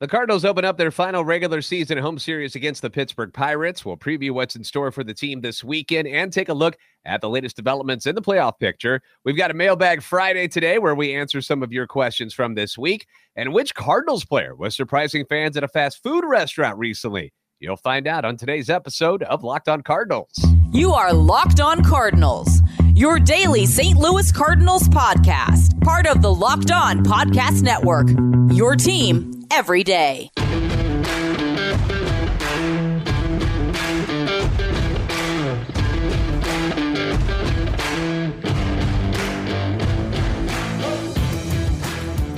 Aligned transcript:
The 0.00 0.06
Cardinals 0.06 0.44
open 0.44 0.64
up 0.64 0.76
their 0.76 0.92
final 0.92 1.24
regular 1.24 1.60
season 1.60 1.98
home 1.98 2.20
series 2.20 2.54
against 2.54 2.82
the 2.82 2.90
Pittsburgh 2.90 3.32
Pirates. 3.34 3.84
We'll 3.84 3.96
preview 3.96 4.30
what's 4.30 4.54
in 4.54 4.62
store 4.62 4.92
for 4.92 5.02
the 5.02 5.12
team 5.12 5.40
this 5.40 5.64
weekend 5.64 6.06
and 6.06 6.32
take 6.32 6.48
a 6.48 6.54
look 6.54 6.76
at 7.04 7.20
the 7.20 7.28
latest 7.28 7.56
developments 7.56 8.06
in 8.06 8.14
the 8.14 8.22
playoff 8.22 8.60
picture. 8.60 9.02
We've 9.24 9.36
got 9.36 9.50
a 9.50 9.54
mailbag 9.54 10.02
Friday 10.02 10.46
today 10.46 10.78
where 10.78 10.94
we 10.94 11.16
answer 11.16 11.42
some 11.42 11.64
of 11.64 11.72
your 11.72 11.88
questions 11.88 12.32
from 12.32 12.54
this 12.54 12.78
week. 12.78 13.08
And 13.34 13.52
which 13.52 13.74
Cardinals 13.74 14.24
player 14.24 14.54
was 14.54 14.76
surprising 14.76 15.24
fans 15.24 15.56
at 15.56 15.64
a 15.64 15.68
fast 15.68 16.00
food 16.00 16.24
restaurant 16.24 16.78
recently? 16.78 17.32
You'll 17.58 17.76
find 17.76 18.06
out 18.06 18.24
on 18.24 18.36
today's 18.36 18.70
episode 18.70 19.24
of 19.24 19.42
Locked 19.42 19.68
On 19.68 19.82
Cardinals. 19.82 20.30
You 20.70 20.92
are 20.92 21.12
Locked 21.12 21.58
On 21.58 21.82
Cardinals, 21.82 22.62
your 22.94 23.18
daily 23.18 23.66
St. 23.66 23.98
Louis 23.98 24.30
Cardinals 24.30 24.88
podcast, 24.90 25.80
part 25.80 26.06
of 26.06 26.22
the 26.22 26.32
Locked 26.32 26.70
On 26.70 27.04
Podcast 27.04 27.62
Network. 27.62 28.06
Your 28.54 28.76
team 28.76 29.37
every 29.50 29.84
day. 29.84 30.30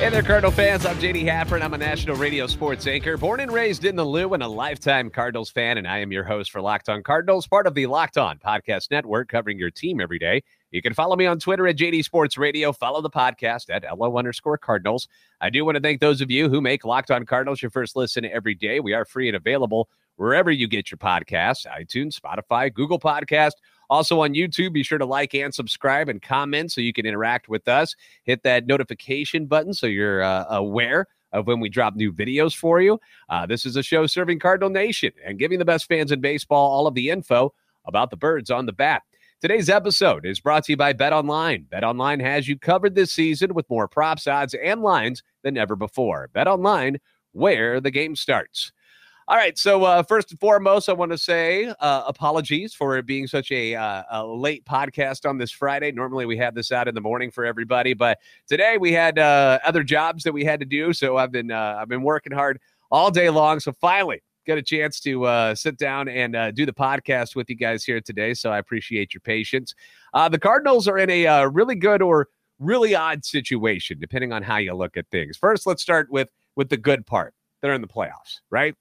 Hey 0.01 0.09
there, 0.09 0.23
Cardinal 0.23 0.51
fans. 0.51 0.87
I'm 0.87 0.97
JD 0.97 1.27
Hafford. 1.27 1.61
I'm 1.61 1.75
a 1.75 1.79
national 1.79 2.17
radio 2.17 2.47
sports 2.47 2.87
anchor, 2.87 3.19
born 3.19 3.39
and 3.41 3.53
raised 3.53 3.85
in 3.85 3.97
the 3.97 4.05
Lou 4.05 4.33
and 4.33 4.43
a 4.43 4.49
lifetime 4.49 5.11
Cardinals 5.11 5.51
fan. 5.51 5.77
And 5.77 5.87
I 5.87 5.99
am 5.99 6.11
your 6.11 6.25
host 6.25 6.51
for 6.51 6.63
Locked 6.63 6.89
On 6.89 7.03
Cardinals, 7.03 7.47
part 7.47 7.67
of 7.67 7.75
the 7.75 7.87
Locked 7.87 8.17
On 8.17 8.39
Podcast 8.39 8.91
Network, 8.91 9.29
covering 9.29 9.59
your 9.59 9.71
team 9.71 10.01
every 10.01 10.19
day. 10.19 10.43
You 10.71 10.81
can 10.81 10.95
follow 10.95 11.17
me 11.17 11.27
on 11.27 11.39
Twitter 11.39 11.69
at 11.69 11.77
JD 11.77 12.03
Sports 12.03 12.39
Radio. 12.39 12.73
Follow 12.73 13.03
the 13.03 13.11
podcast 13.11 13.69
at 13.69 13.85
LO 13.95 14.17
underscore 14.17 14.57
Cardinals. 14.57 15.07
I 15.43 15.51
do 15.51 15.67
want 15.67 15.75
to 15.75 15.83
thank 15.83 16.01
those 16.01 16.23
of 16.23 16.31
you 16.31 16.49
who 16.49 16.63
make 16.63 16.87
Locked 16.87 17.11
On 17.11 17.27
Cardinals 17.27 17.61
your 17.61 17.71
first 17.71 17.95
listen 17.95 18.25
every 18.25 18.55
day. 18.55 18.81
We 18.81 18.95
are 18.95 19.05
free 19.05 19.29
and 19.29 19.37
available 19.37 19.91
wherever 20.17 20.51
you 20.51 20.67
get 20.67 20.91
your 20.91 20.99
podcasts 20.99 21.67
iTunes, 21.67 22.19
Spotify, 22.19 22.73
Google 22.73 22.99
Podcast. 22.99 23.53
Also 23.91 24.21
on 24.21 24.35
YouTube, 24.35 24.73
be 24.73 24.85
sure 24.85 24.99
to 24.99 25.05
like 25.05 25.35
and 25.35 25.53
subscribe 25.53 26.09
and 26.09 26.23
comment 26.23 26.73
so 26.73 26.81
you 26.81 26.93
can 26.93 27.05
interact 27.05 27.49
with 27.49 27.69
us. 27.69 27.95
Hit 28.25 28.45
that 28.45 28.67
notification 28.67 29.47
button 29.47 29.75
so 29.75 29.87
you're 29.87 30.23
uh, 30.23 30.47
aware 30.49 31.09
of 31.33 31.47
when 31.47 31.61
we 31.61 31.69
drop 31.69 31.95
new 31.95 32.13
videos 32.13 32.57
for 32.57 32.81
you. 32.81 33.01
Uh, 33.29 33.47
this 33.47 33.67
is 33.67 33.77
a 33.77 33.83
show 33.83 34.07
serving 34.07 34.39
Cardinal 34.39 34.71
Nation 34.71 35.13
and 35.25 35.39
giving 35.39 35.59
the 35.59 35.65
best 35.65 35.87
fans 35.87 36.13
in 36.13 36.21
baseball 36.21 36.71
all 36.71 36.87
of 36.87 36.95
the 36.95 37.11
info 37.11 37.53
about 37.85 38.11
the 38.11 38.17
birds 38.17 38.51
on 38.51 38.65
the 38.65 38.73
bat. 38.73 39.03
Today's 39.41 39.71
episode 39.71 40.27
is 40.27 40.39
brought 40.39 40.65
to 40.65 40.73
you 40.73 40.77
by 40.77 40.93
Bet 40.93 41.13
Online. 41.13 41.63
Bet 41.71 41.83
Online 41.83 42.21
has 42.21 42.47
you 42.47 42.59
covered 42.59 42.95
this 42.95 43.11
season 43.11 43.55
with 43.55 43.71
more 43.71 43.89
props, 43.89 44.27
odds, 44.27 44.55
and 44.55 44.83
lines 44.83 45.23
than 45.43 45.57
ever 45.57 45.77
before. 45.77 46.29
Bet 46.35 46.47
Online, 46.47 46.99
where 47.33 47.81
the 47.81 47.91
game 47.91 48.15
starts. 48.15 48.71
All 49.31 49.37
right. 49.37 49.57
So 49.57 49.85
uh, 49.85 50.03
first 50.03 50.33
and 50.33 50.41
foremost, 50.41 50.89
I 50.89 50.93
want 50.93 51.13
to 51.13 51.17
say 51.17 51.73
uh, 51.79 52.03
apologies 52.05 52.75
for 52.75 52.99
it 52.99 53.07
being 53.07 53.29
such 53.29 53.53
a, 53.53 53.77
uh, 53.77 54.03
a, 54.11 54.27
late 54.27 54.65
podcast 54.65 55.25
on 55.25 55.39
this 55.39 55.53
Friday. 55.53 55.93
Normally 55.93 56.27
we 56.27 56.37
have 56.39 56.57
this 56.57 56.73
out 56.73 56.89
in 56.89 56.97
the 56.97 57.01
morning 57.01 57.31
for 57.31 57.45
everybody, 57.45 57.95
but 57.95 58.19
today 58.49 58.77
we 58.77 58.91
had 58.91 59.21
uh, 59.21 59.61
other 59.65 59.85
jobs 59.85 60.25
that 60.25 60.33
we 60.33 60.45
had 60.45 60.59
to 60.59 60.67
do. 60.67 60.93
So 60.93 61.17
I've 61.17 61.31
been 61.31 61.53
uh, 61.53 61.77
I've 61.79 61.87
been 61.87 62.03
working 62.03 62.33
hard 62.33 62.59
all 62.91 63.13
day 63.13 63.31
long. 63.31 63.61
So 63.61 63.73
finally, 63.73 64.21
get 64.47 64.59
a 64.59 64.63
chance 64.63 64.99
to 65.03 65.27
uh, 65.27 65.55
sit 65.55 65.79
down 65.79 66.09
and 66.09 66.57
do 66.57 66.67
the 66.67 66.73
podcast 66.73 67.37
with 67.37 67.49
you 67.49 67.55
guys 67.55 67.85
here 67.85 68.01
today. 68.01 68.35
So 68.35 68.51
I 68.51 68.59
appreciate 68.59 69.15
your 69.15 69.21
patience. 69.21 69.77
the 70.13 70.41
Cardinals 70.41 70.89
are 70.89 70.99
in 70.99 71.09
a 71.09 71.49
really 71.49 71.77
good 71.77 72.03
or 72.03 72.27
really 72.59 72.97
odd 72.97 73.25
situation, 73.25 74.01
depending 74.01 74.33
on 74.33 74.43
how 74.43 74.57
you 74.57 74.75
look 74.75 74.97
at 74.97 75.07
things. 75.13 75.37
First, 75.37 75.69
let's 75.69 75.85
start 75.85 76.11
with 76.11 76.31
with 76.57 76.69
the 76.69 76.77
good 76.77 77.07
part. 77.07 77.33
They're 77.63 77.75
in 77.75 77.81
the 77.81 77.87
playoffs, 77.87 78.41
right? 78.51 78.75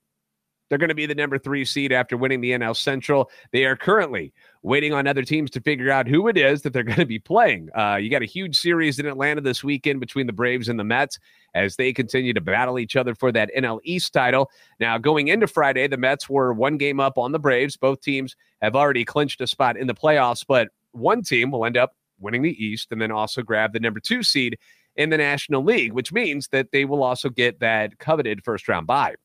They're 0.70 0.78
going 0.78 0.90
to 0.90 0.96
be 0.96 1.06
the 1.06 1.16
number 1.16 1.38
three 1.38 1.66
seed 1.66 1.92
after 1.92 2.16
winning 2.16 2.42
the 2.42 2.52
NL 2.52 2.76
Central. 2.76 3.30
They 3.52 3.66
are 3.66 3.76
currently 3.76 4.32
waiting 4.62 4.94
on 4.94 5.08
other 5.08 5.24
teams 5.24 5.50
to 5.52 5.62
figure 5.62 5.92
out 5.92 6.08
who 6.08 6.28
it 6.28 6.38
is 6.38 6.62
that 6.62 6.74
they're 6.74 6.84
going 6.84 7.00
to 7.00 7.06
be 7.06 7.20
playing. 7.20 7.70
Uh, 7.76 7.96
you 7.96 8.10
got 8.10 8.22
a 8.22 8.26
huge 8.26 8.58
series 8.58 9.00
in 9.00 9.06
Atlanta 9.06 9.42
this 9.42 9.64
weekend 9.64 10.00
between 10.00 10.28
the 10.28 10.34
Braves 10.34 10.70
and 10.70 10.80
the 10.80 10.84
Mets 10.84 11.20
as 11.56 11.76
they 11.76 11.92
continue 11.92 12.34
to 12.34 12.42
battle 12.42 12.78
each 12.78 12.96
other 12.96 13.16
for 13.16 13.32
that 13.32 13.50
NL 13.58 13.80
East 13.84 14.14
title. 14.14 14.50
Now, 14.80 14.98
going 14.98 15.30
into 15.30 15.48
Friday, 15.48 15.88
the 15.88 15.98
Mets 15.98 16.30
were 16.30 16.54
one 16.54 16.78
game 16.78 17.00
up 17.00 17.18
on 17.18 17.32
the 17.32 17.40
Braves. 17.40 17.76
Both 17.76 18.02
teams 18.02 18.36
have 18.62 18.76
already 18.76 19.06
clinched 19.06 19.42
a 19.42 19.48
spot 19.48 19.78
in 19.78 19.88
the 19.88 19.96
playoffs, 19.96 20.46
but 20.48 20.70
one 20.92 21.24
team 21.24 21.52
will 21.52 21.66
end 21.66 21.78
up 21.78 21.96
winning 22.20 22.42
the 22.42 22.64
East 22.64 22.92
and 22.92 23.02
then 23.02 23.12
also 23.12 23.42
grab 23.42 23.74
the 23.74 23.80
number 23.80 24.00
two 24.00 24.22
seed 24.22 24.58
in 24.96 25.10
the 25.10 25.18
National 25.18 25.64
League, 25.64 25.94
which 25.94 26.12
means 26.12 26.50
that 26.50 26.72
they 26.72 26.86
will 26.86 27.04
also 27.04 27.30
get 27.30 27.60
that 27.62 27.98
coveted 28.00 28.44
first 28.44 28.68
round 28.68 28.86
bye. 28.86 29.16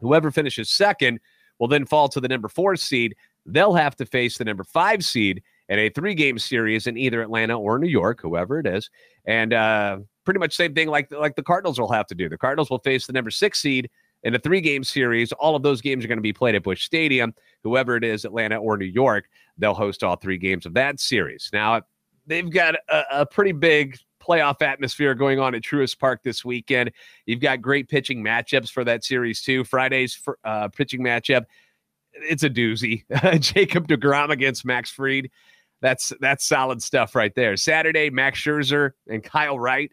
Whoever 0.00 0.30
finishes 0.30 0.70
second 0.70 1.20
will 1.58 1.68
then 1.68 1.86
fall 1.86 2.08
to 2.08 2.20
the 2.20 2.28
number 2.28 2.48
four 2.48 2.76
seed. 2.76 3.14
They'll 3.46 3.74
have 3.74 3.96
to 3.96 4.06
face 4.06 4.38
the 4.38 4.44
number 4.44 4.64
five 4.64 5.04
seed 5.04 5.42
in 5.68 5.78
a 5.78 5.88
three 5.88 6.14
game 6.14 6.38
series 6.38 6.86
in 6.86 6.96
either 6.96 7.22
Atlanta 7.22 7.58
or 7.58 7.78
New 7.78 7.88
York, 7.88 8.20
whoever 8.20 8.58
it 8.58 8.66
is. 8.66 8.90
And 9.26 9.52
uh, 9.52 9.98
pretty 10.24 10.40
much 10.40 10.54
same 10.54 10.74
thing 10.74 10.88
like, 10.88 11.10
like 11.10 11.36
the 11.36 11.42
Cardinals 11.42 11.78
will 11.78 11.92
have 11.92 12.06
to 12.06 12.14
do. 12.14 12.28
The 12.28 12.38
Cardinals 12.38 12.70
will 12.70 12.78
face 12.78 13.06
the 13.06 13.12
number 13.12 13.30
six 13.30 13.60
seed 13.60 13.90
in 14.22 14.34
a 14.34 14.38
three 14.38 14.60
game 14.60 14.84
series. 14.84 15.32
All 15.32 15.54
of 15.54 15.62
those 15.62 15.80
games 15.80 16.04
are 16.04 16.08
going 16.08 16.18
to 16.18 16.22
be 16.22 16.32
played 16.32 16.54
at 16.54 16.62
Busch 16.62 16.84
Stadium. 16.84 17.34
Whoever 17.62 17.96
it 17.96 18.04
is, 18.04 18.24
Atlanta 18.24 18.56
or 18.56 18.76
New 18.76 18.84
York, 18.86 19.28
they'll 19.58 19.74
host 19.74 20.02
all 20.02 20.16
three 20.16 20.38
games 20.38 20.66
of 20.66 20.74
that 20.74 21.00
series. 21.00 21.50
Now, 21.52 21.82
they've 22.26 22.50
got 22.50 22.76
a, 22.88 23.02
a 23.10 23.26
pretty 23.26 23.52
big 23.52 23.98
playoff 24.26 24.62
atmosphere 24.62 25.14
going 25.14 25.38
on 25.38 25.54
at 25.54 25.62
Truist 25.62 25.98
Park 25.98 26.22
this 26.22 26.44
weekend. 26.44 26.92
You've 27.26 27.40
got 27.40 27.60
great 27.60 27.88
pitching 27.88 28.22
matchups 28.22 28.70
for 28.70 28.84
that 28.84 29.04
series 29.04 29.42
too. 29.42 29.64
Friday's 29.64 30.20
uh, 30.44 30.68
pitching 30.68 31.02
matchup, 31.02 31.44
it's 32.14 32.42
a 32.42 32.50
doozy. 32.50 33.04
Jacob 33.40 33.88
deGrom 33.88 34.30
against 34.30 34.64
Max 34.64 34.90
Fried. 34.90 35.30
That's 35.80 36.12
that's 36.20 36.46
solid 36.46 36.82
stuff 36.82 37.14
right 37.14 37.34
there. 37.34 37.56
Saturday, 37.56 38.08
Max 38.10 38.40
Scherzer 38.40 38.92
and 39.08 39.22
Kyle 39.22 39.58
Wright, 39.58 39.92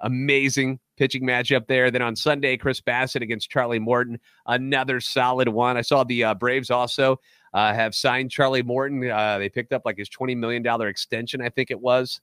amazing 0.00 0.80
pitching 0.98 1.22
matchup 1.22 1.66
there. 1.66 1.90
Then 1.90 2.02
on 2.02 2.14
Sunday, 2.14 2.56
Chris 2.56 2.80
Bassitt 2.80 3.22
against 3.22 3.48
Charlie 3.48 3.78
Morton, 3.78 4.18
another 4.46 5.00
solid 5.00 5.48
one. 5.48 5.76
I 5.76 5.82
saw 5.82 6.04
the 6.04 6.24
uh, 6.24 6.34
Braves 6.34 6.70
also 6.70 7.20
uh, 7.54 7.72
have 7.72 7.94
signed 7.94 8.30
Charlie 8.30 8.62
Morton. 8.62 9.08
Uh, 9.08 9.38
they 9.38 9.48
picked 9.48 9.72
up 9.72 9.82
like 9.86 9.96
his 9.96 10.10
twenty 10.10 10.34
million 10.34 10.62
dollar 10.62 10.88
extension, 10.88 11.40
I 11.40 11.48
think 11.48 11.70
it 11.70 11.80
was 11.80 12.20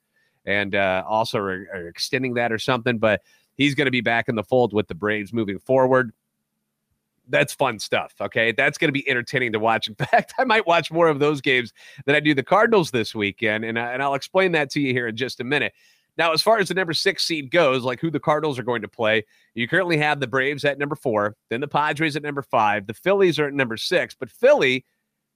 and 0.47 0.74
uh, 0.74 1.03
also 1.08 1.38
are, 1.38 1.68
are 1.74 1.88
extending 1.88 2.34
that 2.35 2.52
or 2.52 2.58
something. 2.58 2.97
But 2.97 3.22
he's 3.58 3.75
going 3.75 3.85
to 3.85 3.91
be 3.91 4.02
back 4.02 4.30
in 4.30 4.35
the 4.35 4.44
fold 4.44 4.74
with 4.74 4.88
the 4.88 4.96
Braves 4.96 5.34
moving 5.34 5.59
forward. 5.59 6.13
That's 7.30 7.53
fun 7.53 7.78
stuff. 7.78 8.13
Okay. 8.22 8.53
That's 8.53 8.78
going 8.78 8.88
to 8.88 8.94
be 8.94 9.08
entertaining 9.08 9.52
to 9.52 9.59
watch. 9.59 9.88
In 9.88 9.96
fact, 10.12 10.34
I 10.40 10.46
might 10.46 10.66
watch 10.66 10.90
more 10.90 11.09
of 11.09 11.19
those 11.19 11.41
games 11.41 11.74
than 12.06 12.16
I 12.16 12.22
do 12.22 12.34
the 12.34 12.44
Cardinals 12.44 12.90
this 12.90 13.13
weekend. 13.13 13.66
And, 13.66 13.78
and 13.78 14.02
I'll 14.02 14.16
explain 14.16 14.53
that 14.53 14.72
to 14.72 14.80
you 14.80 14.94
here 14.94 15.08
in 15.08 15.18
just 15.18 15.41
a 15.41 15.44
minute. 15.44 15.74
Now, 16.18 16.31
as 16.34 16.41
far 16.41 16.58
as 16.58 16.69
the 16.69 16.74
number 16.74 16.94
six 16.94 17.25
seed 17.25 17.52
goes, 17.52 17.84
like 17.84 18.00
who 18.00 18.09
the 18.09 18.19
Cardinals 18.19 18.58
are 18.58 18.64
going 18.64 18.81
to 18.81 18.88
play, 18.88 19.24
you 19.53 19.68
currently 19.68 19.97
have 19.97 20.19
the 20.19 20.25
Braves 20.25 20.66
at 20.66 20.79
number 20.79 20.96
four, 20.96 21.35
then 21.50 21.62
the 21.62 21.68
Padres 21.68 22.16
at 22.16 22.24
number 22.24 22.41
five. 22.41 22.88
The 22.88 22.96
Phillies 22.96 23.38
are 23.38 23.47
at 23.47 23.53
number 23.53 23.78
six, 23.78 24.16
but 24.19 24.31
Philly, 24.31 24.84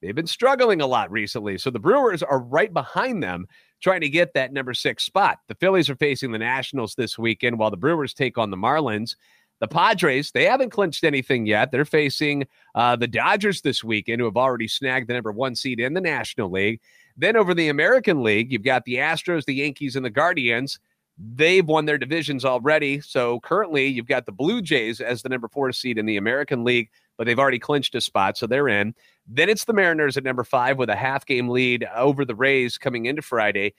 they've 0.01 0.15
been 0.15 0.25
struggling 0.25 0.81
a 0.81 0.87
lot 0.87 1.11
recently. 1.11 1.59
So 1.59 1.69
the 1.69 1.77
Brewers 1.77 2.23
are 2.23 2.39
right 2.39 2.73
behind 2.73 3.21
them 3.21 3.45
trying 3.81 4.01
to 4.01 4.09
get 4.09 4.33
that 4.33 4.53
number 4.53 4.73
six 4.73 5.03
spot. 5.03 5.39
The 5.47 5.55
Phillies 5.55 5.89
are 5.89 5.95
facing 5.95 6.31
the 6.31 6.39
Nationals 6.39 6.95
this 6.95 7.17
weekend 7.17 7.57
while 7.59 7.71
the 7.71 7.77
Brewers 7.77 8.13
take 8.13 8.37
on 8.37 8.51
the 8.51 8.57
Marlins. 8.57 9.15
The 9.59 9.67
Padres, 9.67 10.31
they 10.31 10.45
haven't 10.45 10.71
clinched 10.71 11.03
anything 11.03 11.45
yet. 11.45 11.71
They're 11.71 11.85
facing 11.85 12.47
uh, 12.73 12.95
the 12.95 13.07
Dodgers 13.07 13.61
this 13.61 13.83
weekend, 13.83 14.19
who 14.19 14.25
have 14.25 14.37
already 14.37 14.67
snagged 14.67 15.07
the 15.07 15.13
number 15.13 15.31
one 15.31 15.55
seed 15.55 15.79
in 15.79 15.93
the 15.93 16.01
National 16.01 16.49
League. 16.49 16.81
Then 17.15 17.35
over 17.35 17.53
the 17.53 17.69
American 17.69 18.23
League, 18.23 18.51
you've 18.51 18.63
got 18.63 18.85
the 18.85 18.95
Astros, 18.95 19.45
the 19.45 19.53
Yankees, 19.53 19.95
and 19.95 20.03
the 20.03 20.09
Guardians. 20.09 20.79
They've 21.17 21.65
won 21.65 21.85
their 21.85 21.99
divisions 21.99 22.43
already. 22.43 23.01
So 23.01 23.39
currently, 23.41 23.85
you've 23.85 24.07
got 24.07 24.25
the 24.25 24.31
Blue 24.31 24.63
Jays 24.63 24.99
as 24.99 25.21
the 25.21 25.29
number 25.29 25.47
four 25.47 25.71
seed 25.71 25.99
in 25.99 26.07
the 26.07 26.17
American 26.17 26.63
League, 26.63 26.89
but 27.17 27.27
they've 27.27 27.37
already 27.37 27.59
clinched 27.59 27.93
a 27.93 28.01
spot, 28.01 28.37
so 28.37 28.47
they're 28.47 28.69
in. 28.69 28.95
Then 29.27 29.49
it's 29.49 29.65
the 29.65 29.73
Mariners 29.73 30.17
at 30.17 30.23
number 30.23 30.43
five 30.43 30.77
with 30.77 30.89
a 30.89 30.95
half 30.95 31.25
game 31.25 31.49
lead 31.49 31.87
over 31.95 32.25
the 32.25 32.35
Rays 32.35 32.77
coming 32.77 33.05
into 33.05 33.21
Friday. 33.21 33.73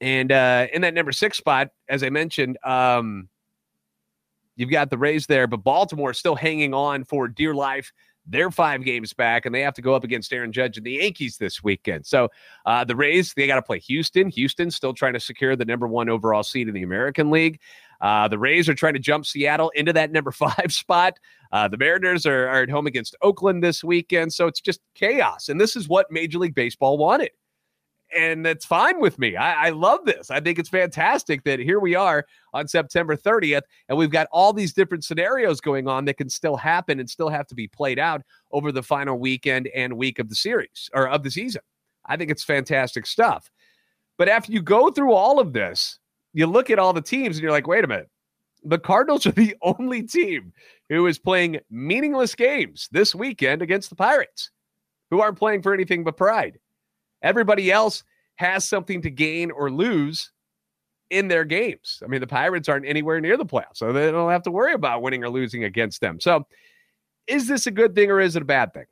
And 0.00 0.32
uh, 0.32 0.66
in 0.72 0.82
that 0.82 0.94
number 0.94 1.12
six 1.12 1.38
spot, 1.38 1.68
as 1.88 2.02
I 2.02 2.10
mentioned, 2.10 2.58
um, 2.64 3.28
you've 4.56 4.70
got 4.70 4.90
the 4.90 4.98
Rays 4.98 5.26
there, 5.26 5.46
but 5.46 5.58
Baltimore 5.58 6.10
is 6.10 6.18
still 6.18 6.34
hanging 6.34 6.74
on 6.74 7.04
for 7.04 7.28
dear 7.28 7.54
life. 7.54 7.92
They're 8.26 8.50
five 8.52 8.84
games 8.84 9.12
back, 9.12 9.46
and 9.46 9.54
they 9.54 9.62
have 9.62 9.74
to 9.74 9.82
go 9.82 9.94
up 9.94 10.04
against 10.04 10.32
Aaron 10.32 10.52
Judge 10.52 10.76
and 10.76 10.86
the 10.86 10.92
Yankees 10.92 11.38
this 11.38 11.62
weekend. 11.62 12.06
So 12.06 12.28
uh, 12.66 12.84
the 12.84 12.94
Rays, 12.94 13.34
they 13.34 13.48
got 13.48 13.56
to 13.56 13.62
play 13.62 13.80
Houston. 13.80 14.28
Houston 14.28 14.70
still 14.70 14.94
trying 14.94 15.14
to 15.14 15.20
secure 15.20 15.56
the 15.56 15.64
number 15.64 15.88
one 15.88 16.08
overall 16.08 16.44
seed 16.44 16.68
in 16.68 16.74
the 16.74 16.82
American 16.82 17.30
League. 17.30 17.60
Uh, 18.00 18.28
the 18.28 18.38
Rays 18.38 18.68
are 18.68 18.74
trying 18.74 18.94
to 18.94 19.00
jump 19.00 19.26
Seattle 19.26 19.70
into 19.70 19.92
that 19.92 20.12
number 20.12 20.30
five 20.32 20.72
spot. 20.72 21.18
Uh, 21.52 21.68
the 21.68 21.76
Mariners 21.76 22.24
are, 22.26 22.48
are 22.48 22.62
at 22.62 22.70
home 22.70 22.86
against 22.86 23.14
Oakland 23.22 23.62
this 23.62 23.84
weekend. 23.84 24.32
So 24.32 24.46
it's 24.46 24.60
just 24.60 24.80
chaos. 24.94 25.48
And 25.48 25.60
this 25.60 25.76
is 25.76 25.88
what 25.88 26.10
Major 26.10 26.38
League 26.38 26.54
Baseball 26.54 26.98
wanted. 26.98 27.30
and 28.16 28.44
that's 28.44 28.64
fine 28.64 29.00
with 29.00 29.18
me. 29.18 29.36
I, 29.36 29.68
I, 29.68 29.70
love 29.70 30.04
this. 30.04 30.30
I 30.30 30.40
think 30.40 30.58
it's 30.58 30.68
fantastic 30.68 31.44
that 31.44 31.58
here 31.58 31.80
we 31.80 31.94
are 31.94 32.26
on 32.52 32.68
September 32.68 33.16
30th, 33.16 33.62
and 33.88 33.96
we've 33.96 34.10
got 34.10 34.28
all 34.32 34.52
these 34.52 34.72
different 34.72 35.04
scenarios 35.04 35.60
going 35.60 35.88
on 35.88 36.04
that 36.06 36.18
can 36.18 36.28
still 36.28 36.56
happen 36.56 37.00
and 37.00 37.08
still 37.08 37.28
have 37.28 37.46
to 37.48 37.54
be 37.54 37.68
played 37.68 37.98
out 37.98 38.22
over 38.50 38.72
the 38.72 38.82
final 38.82 39.18
weekend 39.18 39.68
and 39.74 39.96
week 39.96 40.18
of 40.18 40.28
the 40.28 40.34
series 40.34 40.90
or 40.94 41.08
of 41.08 41.22
the 41.22 41.30
season. 41.30 41.62
I 42.06 42.16
think 42.16 42.30
it's 42.30 42.44
fantastic 42.44 43.06
stuff. 43.06 43.50
But 44.18 44.28
after 44.28 44.52
you 44.52 44.62
go 44.62 44.90
through 44.90 45.12
all 45.12 45.38
of 45.38 45.52
this, 45.52 45.98
you 46.34 46.46
look 46.46 46.70
at 46.70 46.78
all 46.78 46.92
the 46.92 47.00
teams 47.00 47.36
and 47.36 47.42
you're 47.42 47.52
like, 47.52 47.66
wait 47.66 47.84
a 47.84 47.88
minute. 47.88 48.08
The 48.64 48.78
Cardinals 48.78 49.26
are 49.26 49.32
the 49.32 49.56
only 49.62 50.02
team 50.02 50.52
who 50.92 51.06
is 51.06 51.18
playing 51.18 51.58
meaningless 51.70 52.34
games 52.34 52.86
this 52.92 53.14
weekend 53.14 53.62
against 53.62 53.88
the 53.88 53.96
Pirates, 53.96 54.50
who 55.10 55.22
aren't 55.22 55.38
playing 55.38 55.62
for 55.62 55.72
anything 55.72 56.04
but 56.04 56.18
pride. 56.18 56.58
Everybody 57.22 57.72
else 57.72 58.04
has 58.36 58.68
something 58.68 59.00
to 59.00 59.10
gain 59.10 59.50
or 59.50 59.70
lose 59.70 60.32
in 61.08 61.28
their 61.28 61.44
games. 61.44 62.02
I 62.04 62.08
mean, 62.08 62.20
the 62.20 62.26
Pirates 62.26 62.68
aren't 62.68 62.86
anywhere 62.86 63.22
near 63.22 63.38
the 63.38 63.46
playoffs, 63.46 63.76
so 63.76 63.90
they 63.90 64.10
don't 64.10 64.30
have 64.30 64.42
to 64.42 64.50
worry 64.50 64.74
about 64.74 65.00
winning 65.00 65.24
or 65.24 65.30
losing 65.30 65.64
against 65.64 66.02
them. 66.02 66.20
So, 66.20 66.46
is 67.26 67.48
this 67.48 67.66
a 67.66 67.70
good 67.70 67.94
thing 67.94 68.10
or 68.10 68.20
is 68.20 68.36
it 68.36 68.42
a 68.42 68.46
bad 68.46 68.74
thing? 68.74 68.86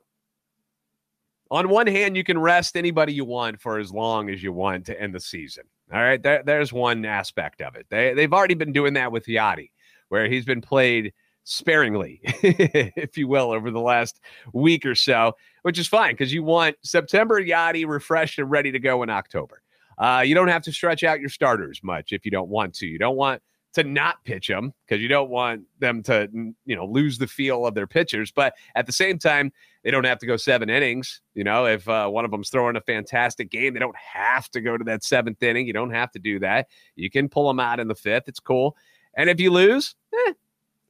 On 1.51 1.69
one 1.69 1.85
hand, 1.85 2.17
you 2.17 2.23
can 2.23 2.39
rest 2.39 2.77
anybody 2.77 3.13
you 3.13 3.25
want 3.25 3.61
for 3.61 3.77
as 3.77 3.91
long 3.91 4.29
as 4.29 4.41
you 4.41 4.53
want 4.53 4.87
to 4.87 4.99
end 4.99 5.13
the 5.13 5.19
season. 5.19 5.65
All 5.93 6.01
right, 6.01 6.21
there, 6.23 6.41
there's 6.43 6.73
one 6.73 7.05
aspect 7.05 7.61
of 7.61 7.75
it. 7.75 7.85
They, 7.89 8.15
they've 8.15 8.33
already 8.33 8.55
been 8.55 8.71
doing 8.73 8.93
that 8.93 9.11
with 9.11 9.27
Yadi, 9.27 9.69
where 10.09 10.27
he's 10.27 10.45
been 10.45 10.61
played 10.61 11.13
sparingly, 11.43 12.19
if 12.23 13.17
you 13.17 13.27
will, 13.27 13.51
over 13.51 13.71
the 13.71 13.79
last 13.79 14.19
week 14.53 14.85
or 14.85 14.95
so, 14.95 15.35
which 15.63 15.79
is 15.79 15.87
fine 15.87 16.13
because 16.13 16.33
you 16.33 16.43
want 16.43 16.75
September 16.83 17.41
Yadi 17.41 17.87
refreshed 17.87 18.39
and 18.39 18.49
ready 18.49 18.71
to 18.71 18.79
go 18.79 19.03
in 19.03 19.09
October. 19.09 19.61
Uh, 19.97 20.23
you 20.25 20.33
don't 20.33 20.47
have 20.47 20.63
to 20.63 20.71
stretch 20.71 21.03
out 21.03 21.19
your 21.19 21.29
starters 21.29 21.81
much 21.83 22.11
if 22.11 22.25
you 22.25 22.31
don't 22.31 22.49
want 22.49 22.73
to. 22.73 22.87
You 22.87 22.97
don't 22.97 23.17
want 23.17 23.41
to 23.73 23.83
not 23.83 24.23
pitch 24.25 24.47
them 24.47 24.73
because 24.85 25.01
you 25.01 25.07
don't 25.07 25.29
want 25.29 25.63
them 25.79 26.03
to, 26.03 26.27
you 26.65 26.75
know, 26.75 26.85
lose 26.85 27.17
the 27.17 27.27
feel 27.27 27.65
of 27.65 27.73
their 27.73 27.87
pitchers. 27.87 28.31
But 28.31 28.53
at 28.75 28.85
the 28.85 28.91
same 28.91 29.17
time, 29.17 29.51
they 29.83 29.91
don't 29.91 30.03
have 30.03 30.19
to 30.19 30.25
go 30.25 30.37
seven 30.37 30.69
innings. 30.69 31.21
You 31.35 31.43
know, 31.43 31.65
if 31.65 31.87
uh, 31.87 32.07
one 32.09 32.25
of 32.25 32.31
them's 32.31 32.49
throwing 32.49 32.75
a 32.75 32.81
fantastic 32.81 33.49
game, 33.49 33.73
they 33.73 33.79
don't 33.79 33.95
have 33.95 34.49
to 34.51 34.61
go 34.61 34.77
to 34.77 34.83
that 34.85 35.03
seventh 35.03 35.41
inning. 35.41 35.67
You 35.67 35.73
don't 35.73 35.91
have 35.91 36.11
to 36.11 36.19
do 36.19 36.39
that. 36.39 36.67
You 36.95 37.09
can 37.09 37.29
pull 37.29 37.47
them 37.47 37.59
out 37.59 37.79
in 37.79 37.87
the 37.87 37.95
fifth. 37.95 38.27
It's 38.27 38.39
cool. 38.39 38.75
And 39.15 39.29
if 39.29 39.39
you 39.39 39.51
lose, 39.51 39.95
eh, 40.13 40.33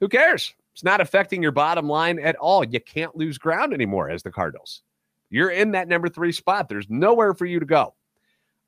who 0.02 0.10
cares? 0.10 0.54
It's 0.74 0.84
not 0.84 1.00
affecting 1.00 1.42
your 1.42 1.52
bottom 1.52 1.88
line 1.88 2.20
at 2.20 2.36
all. 2.38 2.64
You 2.64 2.82
can't 2.82 3.16
lose 3.16 3.38
ground 3.38 3.74
anymore 3.74 4.10
as 4.10 4.24
the 4.24 4.32
Cardinals. 4.32 4.82
You're 5.30 5.52
in 5.52 5.72
that 5.72 5.88
number 5.88 6.10
three 6.10 6.32
spot. 6.34 6.68
There's 6.68 6.90
nowhere 6.90 7.34
for 7.34 7.46
you 7.46 7.60
to 7.60 7.66
go. 7.66 7.94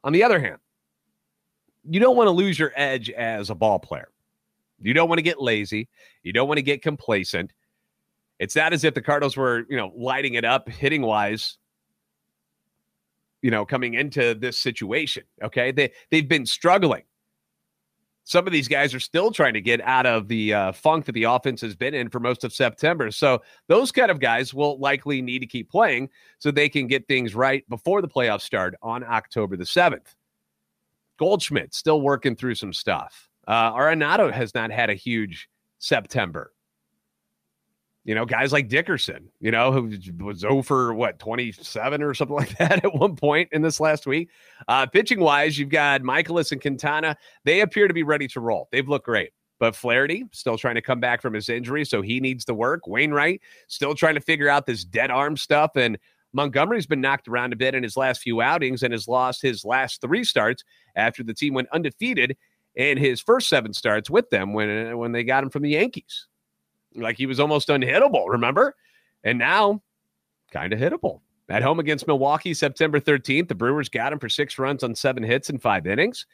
On 0.03 0.13
the 0.13 0.23
other 0.23 0.39
hand, 0.39 0.59
you 1.89 1.99
don't 1.99 2.15
want 2.15 2.27
to 2.27 2.31
lose 2.31 2.57
your 2.57 2.71
edge 2.75 3.09
as 3.09 3.49
a 3.49 3.55
ball 3.55 3.79
player. 3.79 4.09
You 4.79 4.93
don't 4.93 5.09
want 5.09 5.19
to 5.19 5.23
get 5.23 5.41
lazy. 5.41 5.89
You 6.23 6.33
don't 6.33 6.47
want 6.47 6.57
to 6.57 6.63
get 6.63 6.81
complacent. 6.81 7.51
It's 8.39 8.55
not 8.55 8.73
as 8.73 8.83
if 8.83 8.93
the 8.93 9.01
Cardinals 9.01 9.35
were, 9.35 9.65
you 9.69 9.77
know, 9.77 9.91
lighting 9.95 10.35
it 10.35 10.45
up 10.45 10.69
hitting 10.69 11.01
wise, 11.01 11.57
you 13.41 13.51
know, 13.51 13.65
coming 13.65 13.93
into 13.93 14.33
this 14.35 14.57
situation. 14.57 15.23
Okay. 15.41 15.71
They 15.71 15.91
they've 16.11 16.27
been 16.27 16.45
struggling. 16.45 17.03
Some 18.25 18.47
of 18.47 18.53
these 18.53 18.67
guys 18.67 18.93
are 18.93 18.99
still 18.99 19.31
trying 19.31 19.53
to 19.53 19.61
get 19.61 19.81
out 19.81 20.05
of 20.05 20.27
the 20.27 20.53
uh, 20.53 20.71
funk 20.71 21.05
that 21.05 21.11
the 21.11 21.23
offense 21.23 21.59
has 21.61 21.75
been 21.75 21.93
in 21.93 22.09
for 22.09 22.19
most 22.19 22.43
of 22.43 22.53
September. 22.53 23.11
So 23.11 23.41
those 23.67 23.91
kind 23.91 24.09
of 24.09 24.19
guys 24.19 24.53
will 24.53 24.79
likely 24.79 25.21
need 25.21 25.39
to 25.39 25.45
keep 25.45 25.69
playing 25.69 26.09
so 26.39 26.49
they 26.49 26.69
can 26.69 26.87
get 26.87 27.07
things 27.07 27.35
right 27.35 27.67
before 27.69 28.01
the 28.01 28.07
playoffs 28.07 28.41
start 28.41 28.75
on 28.81 29.03
October 29.03 29.57
the 29.57 29.65
7th. 29.65 30.15
Goldschmidt 31.17 31.73
still 31.73 32.01
working 32.01 32.35
through 32.35 32.55
some 32.55 32.73
stuff. 32.73 33.29
Uh, 33.45 33.73
Arenado 33.73 34.31
has 34.31 34.55
not 34.55 34.71
had 34.71 34.89
a 34.89 34.95
huge 34.95 35.49
September. 35.79 36.53
You 38.05 38.15
know, 38.15 38.25
guys 38.25 38.51
like 38.51 38.67
Dickerson, 38.67 39.29
you 39.39 39.49
know, 39.49 39.71
who 39.71 39.97
was 40.19 40.43
over 40.43 40.93
what 40.93 41.19
27 41.19 42.03
or 42.03 42.13
something 42.13 42.35
like 42.37 42.57
that 42.57 42.83
at 42.83 42.93
one 42.93 43.15
point 43.15 43.49
in 43.51 43.61
this 43.61 43.79
last 43.79 44.05
week. 44.05 44.29
Uh, 44.67 44.85
pitching 44.85 45.19
wise, 45.19 45.57
you've 45.57 45.69
got 45.69 46.01
Mikolas 46.01 46.51
and 46.51 46.61
Quintana. 46.61 47.15
They 47.45 47.61
appear 47.61 47.87
to 47.87 47.93
be 47.93 48.03
ready 48.03 48.27
to 48.29 48.39
roll. 48.39 48.67
They've 48.71 48.87
looked 48.87 49.05
great. 49.05 49.31
But 49.59 49.75
Flaherty 49.75 50.25
still 50.33 50.57
trying 50.57 50.75
to 50.75 50.81
come 50.81 50.99
back 50.99 51.21
from 51.21 51.33
his 51.33 51.47
injury, 51.47 51.85
so 51.85 52.01
he 52.01 52.19
needs 52.19 52.43
to 52.45 52.53
work. 52.53 52.85
Wainwright 52.85 53.41
still 53.67 53.95
trying 53.95 54.15
to 54.15 54.21
figure 54.21 54.49
out 54.49 54.65
this 54.65 54.83
dead 54.83 55.09
arm 55.09 55.37
stuff. 55.37 55.77
And 55.77 55.97
Montgomery's 56.33 56.87
been 56.87 56.99
knocked 56.99 57.29
around 57.29 57.53
a 57.53 57.55
bit 57.55 57.75
in 57.75 57.83
his 57.83 57.95
last 57.95 58.21
few 58.21 58.41
outings 58.41 58.83
and 58.83 58.91
has 58.91 59.07
lost 59.07 59.41
his 59.41 59.63
last 59.63 60.01
three 60.01 60.23
starts 60.25 60.63
after 60.95 61.23
the 61.23 61.33
team 61.33 61.53
went 61.53 61.69
undefeated 61.71 62.35
in 62.75 62.97
his 62.97 63.21
first 63.21 63.47
seven 63.47 63.71
starts 63.71 64.09
with 64.09 64.29
them 64.31 64.51
when 64.51 64.97
when 64.97 65.11
they 65.11 65.23
got 65.23 65.43
him 65.43 65.49
from 65.49 65.61
the 65.61 65.69
Yankees. 65.69 66.27
Like 66.95 67.17
he 67.17 67.25
was 67.25 67.39
almost 67.39 67.69
unhittable, 67.69 68.27
remember? 68.27 68.75
And 69.23 69.39
now 69.39 69.81
kind 70.51 70.73
of 70.73 70.79
hittable. 70.79 71.21
At 71.49 71.63
home 71.63 71.79
against 71.79 72.07
Milwaukee, 72.07 72.53
September 72.53 72.99
13th, 72.99 73.47
the 73.47 73.55
Brewers 73.55 73.89
got 73.89 74.13
him 74.13 74.19
for 74.19 74.29
six 74.29 74.57
runs 74.57 74.83
on 74.83 74.95
seven 74.95 75.23
hits 75.23 75.49
in 75.49 75.59
five 75.59 75.85
innings. 75.85 76.25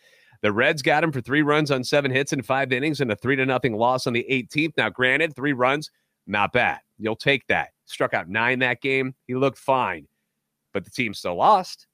The 0.41 0.51
Reds 0.51 0.81
got 0.81 1.03
him 1.03 1.11
for 1.11 1.19
three 1.19 1.41
runs 1.41 1.71
on 1.71 1.83
seven 1.83 2.11
hits 2.11 2.31
in 2.31 2.41
five 2.41 2.71
innings 2.71 3.01
and 3.01 3.11
a 3.11 3.15
three 3.15 3.35
to 3.35 3.45
nothing 3.45 3.75
loss 3.75 4.07
on 4.07 4.13
the 4.13 4.25
18th. 4.29 4.73
Now, 4.77 4.89
granted, 4.89 5.35
three 5.35 5.53
runs, 5.53 5.91
not 6.27 6.53
bad. 6.53 6.79
You'll 6.97 7.15
take 7.15 7.45
that. 7.47 7.69
Struck 7.85 8.13
out 8.13 8.29
nine 8.29 8.59
that 8.59 8.81
game. 8.81 9.15
He 9.25 9.35
looked 9.35 9.57
fine, 9.57 10.07
but 10.73 10.85
the 10.85 10.91
team 10.91 11.13
still 11.13 11.35
lost. 11.35 11.87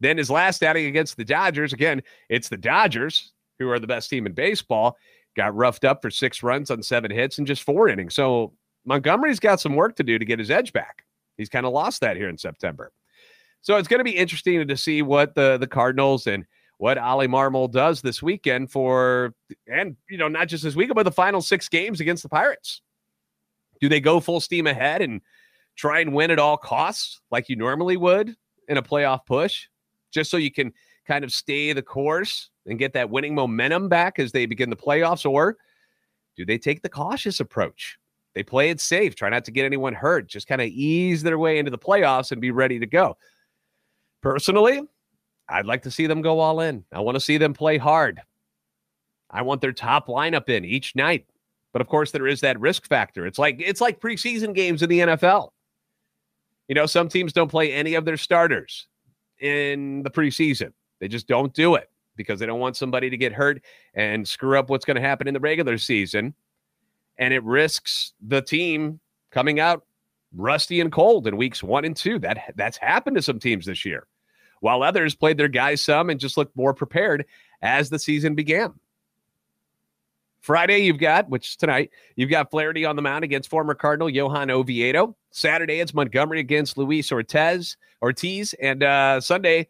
Then 0.00 0.18
his 0.18 0.30
last 0.30 0.62
outing 0.64 0.86
against 0.86 1.16
the 1.16 1.24
Dodgers, 1.24 1.72
again, 1.72 2.02
it's 2.28 2.48
the 2.48 2.56
Dodgers 2.56 3.32
who 3.58 3.70
are 3.70 3.78
the 3.78 3.86
best 3.86 4.10
team 4.10 4.26
in 4.26 4.32
baseball, 4.32 4.96
got 5.36 5.54
roughed 5.54 5.84
up 5.84 6.02
for 6.02 6.10
six 6.10 6.42
runs 6.42 6.70
on 6.70 6.82
seven 6.82 7.10
hits 7.10 7.38
and 7.38 7.46
just 7.46 7.62
four 7.62 7.88
innings. 7.88 8.14
So 8.14 8.52
Montgomery's 8.84 9.40
got 9.40 9.60
some 9.60 9.76
work 9.76 9.96
to 9.96 10.02
do 10.02 10.18
to 10.18 10.24
get 10.24 10.38
his 10.38 10.50
edge 10.50 10.72
back. 10.72 11.04
He's 11.36 11.48
kind 11.48 11.66
of 11.66 11.72
lost 11.72 12.00
that 12.00 12.16
here 12.16 12.28
in 12.28 12.38
September. 12.38 12.92
So 13.62 13.76
it's 13.76 13.88
going 13.88 14.00
to 14.00 14.04
be 14.04 14.16
interesting 14.16 14.66
to 14.66 14.76
see 14.76 15.02
what 15.02 15.34
the 15.34 15.56
the 15.56 15.66
Cardinals 15.66 16.26
and 16.26 16.44
what 16.78 16.98
Oli 16.98 17.28
Marmol 17.28 17.70
does 17.70 18.02
this 18.02 18.20
weekend 18.20 18.72
for, 18.72 19.34
and 19.68 19.96
you 20.10 20.18
know, 20.18 20.26
not 20.26 20.48
just 20.48 20.64
this 20.64 20.74
weekend, 20.74 20.96
but 20.96 21.04
the 21.04 21.12
final 21.12 21.40
six 21.40 21.68
games 21.68 22.00
against 22.00 22.24
the 22.24 22.28
Pirates. 22.28 22.82
Do 23.80 23.88
they 23.88 24.00
go 24.00 24.18
full 24.18 24.40
steam 24.40 24.66
ahead 24.66 25.00
and 25.00 25.20
try 25.76 26.00
and 26.00 26.12
win 26.12 26.32
at 26.32 26.38
all 26.40 26.56
costs 26.56 27.20
like 27.30 27.48
you 27.48 27.56
normally 27.56 27.96
would 27.96 28.34
in 28.68 28.78
a 28.78 28.82
playoff 28.82 29.24
push, 29.26 29.68
just 30.10 30.30
so 30.30 30.36
you 30.36 30.50
can 30.50 30.72
kind 31.06 31.24
of 31.24 31.32
stay 31.32 31.72
the 31.72 31.82
course 31.82 32.50
and 32.66 32.78
get 32.78 32.92
that 32.92 33.10
winning 33.10 33.34
momentum 33.34 33.88
back 33.88 34.18
as 34.18 34.32
they 34.32 34.46
begin 34.46 34.70
the 34.70 34.76
playoffs? 34.76 35.28
Or 35.28 35.56
do 36.36 36.44
they 36.44 36.58
take 36.58 36.82
the 36.82 36.88
cautious 36.88 37.40
approach? 37.40 37.98
They 38.34 38.42
play 38.42 38.70
it 38.70 38.80
safe, 38.80 39.14
try 39.14 39.28
not 39.28 39.44
to 39.44 39.50
get 39.50 39.66
anyone 39.66 39.94
hurt, 39.94 40.26
just 40.26 40.46
kind 40.46 40.60
of 40.62 40.68
ease 40.68 41.22
their 41.22 41.38
way 41.38 41.58
into 41.58 41.70
the 41.70 41.78
playoffs 41.78 42.32
and 42.32 42.40
be 42.40 42.50
ready 42.50 42.78
to 42.78 42.86
go. 42.86 43.16
Personally, 44.22 44.82
I'd 45.48 45.66
like 45.66 45.82
to 45.82 45.90
see 45.90 46.06
them 46.06 46.22
go 46.22 46.38
all 46.40 46.60
in. 46.60 46.84
I 46.92 47.00
want 47.00 47.16
to 47.16 47.20
see 47.20 47.36
them 47.36 47.52
play 47.52 47.76
hard. 47.76 48.20
I 49.30 49.42
want 49.42 49.60
their 49.60 49.72
top 49.72 50.08
lineup 50.08 50.48
in 50.48 50.64
each 50.64 50.94
night. 50.96 51.26
But 51.72 51.82
of 51.82 51.88
course, 51.88 52.10
there 52.10 52.26
is 52.26 52.40
that 52.42 52.60
risk 52.60 52.86
factor. 52.86 53.26
It's 53.26 53.38
like 53.38 53.56
it's 53.58 53.80
like 53.80 54.00
preseason 54.00 54.54
games 54.54 54.82
in 54.82 54.90
the 54.90 55.00
NFL. 55.00 55.50
You 56.68 56.74
know, 56.74 56.86
some 56.86 57.08
teams 57.08 57.32
don't 57.32 57.50
play 57.50 57.72
any 57.72 57.94
of 57.94 58.04
their 58.04 58.16
starters 58.16 58.86
in 59.40 60.02
the 60.02 60.10
preseason. 60.10 60.72
They 61.02 61.08
just 61.08 61.26
don't 61.26 61.52
do 61.52 61.74
it 61.74 61.90
because 62.14 62.38
they 62.38 62.46
don't 62.46 62.60
want 62.60 62.76
somebody 62.76 63.10
to 63.10 63.16
get 63.16 63.32
hurt 63.32 63.60
and 63.94 64.26
screw 64.26 64.56
up 64.56 64.70
what's 64.70 64.84
going 64.84 64.94
to 64.94 65.00
happen 65.00 65.26
in 65.26 65.34
the 65.34 65.40
regular 65.40 65.76
season. 65.76 66.32
And 67.18 67.34
it 67.34 67.42
risks 67.42 68.12
the 68.24 68.40
team 68.40 69.00
coming 69.32 69.58
out 69.58 69.84
rusty 70.32 70.80
and 70.80 70.92
cold 70.92 71.26
in 71.26 71.36
weeks 71.36 71.60
one 71.60 71.84
and 71.84 71.96
two. 71.96 72.20
That 72.20 72.54
that's 72.54 72.76
happened 72.76 73.16
to 73.16 73.22
some 73.22 73.40
teams 73.40 73.66
this 73.66 73.84
year, 73.84 74.06
while 74.60 74.84
others 74.84 75.16
played 75.16 75.38
their 75.38 75.48
guys 75.48 75.82
some 75.82 76.08
and 76.08 76.20
just 76.20 76.36
looked 76.36 76.56
more 76.56 76.72
prepared 76.72 77.26
as 77.62 77.90
the 77.90 77.98
season 77.98 78.36
began. 78.36 78.72
Friday, 80.40 80.84
you've 80.84 80.98
got, 80.98 81.28
which 81.28 81.48
is 81.48 81.56
tonight, 81.56 81.90
you've 82.14 82.30
got 82.30 82.52
Flaherty 82.52 82.84
on 82.84 82.94
the 82.94 83.02
mound 83.02 83.24
against 83.24 83.50
former 83.50 83.74
Cardinal 83.74 84.08
Johan 84.08 84.52
Oviedo. 84.52 85.16
Saturday, 85.32 85.80
it's 85.80 85.94
Montgomery 85.94 86.38
against 86.38 86.78
Luis 86.78 87.10
Ortiz, 87.10 87.76
Ortiz, 88.00 88.54
and 88.54 88.84
uh, 88.84 89.20
Sunday, 89.20 89.66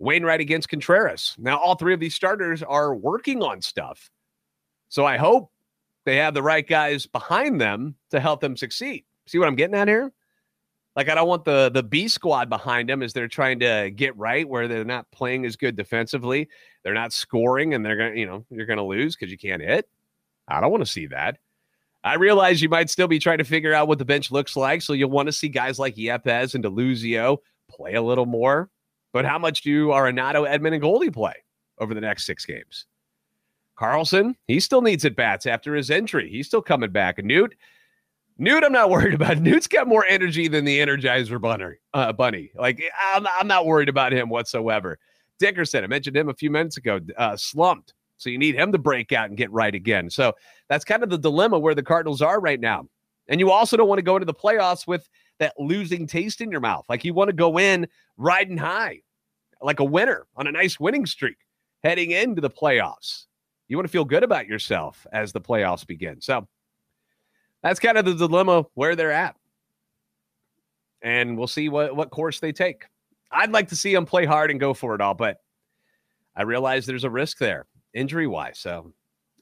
Wainwright 0.00 0.40
against 0.40 0.68
Contreras. 0.68 1.36
Now, 1.38 1.58
all 1.58 1.76
three 1.76 1.94
of 1.94 2.00
these 2.00 2.14
starters 2.14 2.62
are 2.62 2.94
working 2.94 3.42
on 3.42 3.60
stuff. 3.60 4.10
So 4.88 5.04
I 5.04 5.18
hope 5.18 5.52
they 6.04 6.16
have 6.16 6.34
the 6.34 6.42
right 6.42 6.66
guys 6.66 7.06
behind 7.06 7.60
them 7.60 7.94
to 8.10 8.18
help 8.18 8.40
them 8.40 8.56
succeed. 8.56 9.04
See 9.26 9.38
what 9.38 9.46
I'm 9.46 9.54
getting 9.54 9.76
at 9.76 9.86
here? 9.86 10.10
Like 10.96 11.08
I 11.08 11.14
don't 11.14 11.28
want 11.28 11.44
the 11.44 11.70
the 11.70 11.84
B 11.84 12.08
squad 12.08 12.48
behind 12.48 12.88
them 12.88 13.02
as 13.02 13.12
they're 13.12 13.28
trying 13.28 13.60
to 13.60 13.92
get 13.94 14.16
right 14.16 14.48
where 14.48 14.66
they're 14.66 14.84
not 14.84 15.08
playing 15.12 15.44
as 15.44 15.54
good 15.54 15.76
defensively. 15.76 16.48
They're 16.82 16.94
not 16.94 17.12
scoring 17.12 17.74
and 17.74 17.84
they're 17.84 18.10
to, 18.10 18.18
you 18.18 18.26
know, 18.26 18.44
you're 18.50 18.66
to 18.66 18.82
lose 18.82 19.14
cuz 19.14 19.30
you 19.30 19.38
can't 19.38 19.62
hit. 19.62 19.88
I 20.48 20.60
don't 20.60 20.72
want 20.72 20.84
to 20.84 20.90
see 20.90 21.06
that. 21.06 21.38
I 22.02 22.14
realize 22.14 22.60
you 22.60 22.68
might 22.68 22.90
still 22.90 23.06
be 23.06 23.18
trying 23.18 23.38
to 23.38 23.44
figure 23.44 23.74
out 23.74 23.86
what 23.86 23.98
the 23.98 24.04
bench 24.04 24.32
looks 24.32 24.56
like, 24.56 24.82
so 24.82 24.94
you'll 24.94 25.10
want 25.10 25.26
to 25.26 25.32
see 25.32 25.48
guys 25.48 25.78
like 25.78 25.94
Yepez 25.94 26.54
and 26.54 26.64
Deluzio 26.64 27.38
play 27.68 27.94
a 27.94 28.02
little 28.02 28.26
more. 28.26 28.70
But 29.12 29.24
how 29.24 29.38
much 29.38 29.62
do 29.62 29.88
Arenado, 29.88 30.48
Edman, 30.48 30.72
and 30.72 30.80
Goldie 30.80 31.10
play 31.10 31.34
over 31.78 31.94
the 31.94 32.00
next 32.00 32.26
six 32.26 32.44
games? 32.44 32.86
Carlson, 33.76 34.36
he 34.46 34.60
still 34.60 34.82
needs 34.82 35.04
at 35.04 35.16
bats 35.16 35.46
after 35.46 35.74
his 35.74 35.90
injury. 35.90 36.30
He's 36.30 36.46
still 36.46 36.62
coming 36.62 36.90
back. 36.90 37.18
Newt, 37.24 37.54
Newt, 38.40 38.64
I'm 38.64 38.72
not 38.72 38.88
worried 38.90 39.14
about. 39.14 39.38
Newt's 39.38 39.66
got 39.66 39.86
more 39.86 40.06
energy 40.08 40.48
than 40.48 40.64
the 40.64 40.78
Energizer 40.78 41.40
Bunny. 41.40 41.76
Uh, 41.92 42.12
bunny. 42.12 42.50
Like 42.54 42.82
I'm, 42.98 43.26
I'm 43.38 43.46
not 43.46 43.66
worried 43.66 43.90
about 43.90 44.12
him 44.12 44.28
whatsoever. 44.30 44.98
Dickerson, 45.38 45.84
I 45.84 45.86
mentioned 45.86 46.16
him 46.16 46.28
a 46.28 46.34
few 46.34 46.50
minutes 46.50 46.76
ago, 46.76 47.00
uh, 47.18 47.36
slumped. 47.36 47.94
So 48.16 48.28
you 48.28 48.38
need 48.38 48.54
him 48.54 48.72
to 48.72 48.78
break 48.78 49.12
out 49.12 49.28
and 49.28 49.36
get 49.36 49.50
right 49.50 49.74
again. 49.74 50.10
So 50.10 50.34
that's 50.68 50.84
kind 50.84 51.02
of 51.02 51.10
the 51.10 51.18
dilemma 51.18 51.58
where 51.58 51.74
the 51.74 51.82
Cardinals 51.82 52.20
are 52.22 52.40
right 52.40 52.60
now. 52.60 52.86
And 53.28 53.40
you 53.40 53.50
also 53.50 53.76
don't 53.76 53.88
want 53.88 53.98
to 53.98 54.02
go 54.02 54.16
into 54.16 54.26
the 54.26 54.34
playoffs 54.34 54.86
with 54.86 55.08
that 55.40 55.54
losing 55.58 56.06
taste 56.06 56.40
in 56.40 56.50
your 56.50 56.60
mouth. 56.60 56.84
Like 56.88 57.04
you 57.04 57.12
want 57.12 57.28
to 57.28 57.36
go 57.36 57.58
in 57.58 57.88
riding 58.16 58.56
high, 58.56 59.00
like 59.60 59.80
a 59.80 59.84
winner 59.84 60.26
on 60.36 60.46
a 60.46 60.52
nice 60.52 60.78
winning 60.78 61.06
streak 61.06 61.36
heading 61.82 62.12
into 62.12 62.40
the 62.40 62.50
playoffs. 62.50 63.24
You 63.66 63.76
want 63.76 63.86
to 63.86 63.92
feel 63.92 64.04
good 64.04 64.22
about 64.22 64.46
yourself 64.46 65.06
as 65.12 65.32
the 65.32 65.40
playoffs 65.40 65.86
begin. 65.86 66.20
So 66.20 66.46
that's 67.62 67.80
kind 67.80 67.98
of 67.98 68.04
the 68.04 68.14
dilemma 68.14 68.66
where 68.74 68.94
they're 68.94 69.12
at. 69.12 69.34
And 71.02 71.36
we'll 71.36 71.46
see 71.46 71.68
what, 71.68 71.96
what 71.96 72.10
course 72.10 72.40
they 72.40 72.52
take. 72.52 72.84
I'd 73.32 73.52
like 73.52 73.68
to 73.68 73.76
see 73.76 73.94
them 73.94 74.06
play 74.06 74.26
hard 74.26 74.50
and 74.50 74.60
go 74.60 74.74
for 74.74 74.94
it 74.94 75.00
all, 75.00 75.14
but 75.14 75.38
I 76.36 76.42
realize 76.42 76.84
there's 76.84 77.04
a 77.04 77.10
risk 77.10 77.38
there 77.38 77.66
injury 77.94 78.26
wise. 78.26 78.58
So 78.58 78.92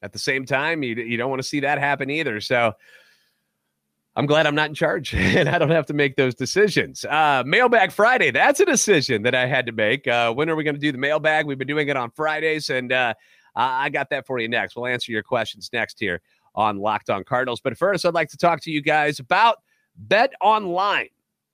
at 0.03 0.13
the 0.13 0.19
same 0.19 0.45
time, 0.45 0.83
you, 0.83 0.95
you 0.95 1.17
don't 1.17 1.31
want 1.31 1.41
to 1.41 1.49
see 1.49 1.61
that 1.61 1.79
happen 1.79 2.11
either. 2.11 2.41
So 2.41 2.75
I'm 4.19 4.27
glad 4.27 4.49
I'm 4.49 4.57
not 4.57 4.69
in 4.69 4.75
charge 4.75 5.15
and 5.17 5.49
I 5.49 5.59
don't 5.59 5.71
have 5.71 5.87
to 5.87 5.95
make 5.95 6.17
those 6.17 6.35
decisions. 6.35 7.05
Uh, 7.05 7.45
mailbag 7.47 7.93
Friday, 7.93 8.33
that's 8.33 8.59
a 8.59 8.67
decision 8.67 9.23
that 9.23 9.35
I 9.37 9.47
had 9.47 9.65
to 9.67 9.73
make. 9.73 10.09
Uh, 10.09 10.35
when 10.35 10.51
are 10.51 10.57
we 10.57 10.65
going 10.65 10.75
to 10.75 10.81
do 10.81 10.91
the 10.91 10.99
mailbag? 10.99 11.47
We've 11.47 11.57
been 11.57 11.69
doing 11.69 11.89
it 11.89 11.97
on 11.97 12.11
Fridays, 12.11 12.69
and 12.69 12.93
uh, 12.93 13.15
I 13.55 13.91
got 13.91 14.11
that 14.11 14.27
for 14.27 14.41
you 14.41 14.49
next. 14.49 14.75
We'll 14.75 14.87
answer 14.87 15.13
your 15.13 15.23
questions 15.23 15.71
next 15.73 16.01
here 16.01 16.21
on 16.57 16.79
Locked 16.79 17.11
On 17.11 17.23
Cardinals. 17.23 17.61
But 17.61 17.79
first, 17.79 18.05
I'd 18.05 18.13
like 18.13 18.29
to 18.31 18.37
talk 18.37 18.61
to 18.63 18.73
you 18.73 18.83
guys 18.83 19.21
about 19.21 19.59
Bet 19.97 20.33
Online. 20.41 21.11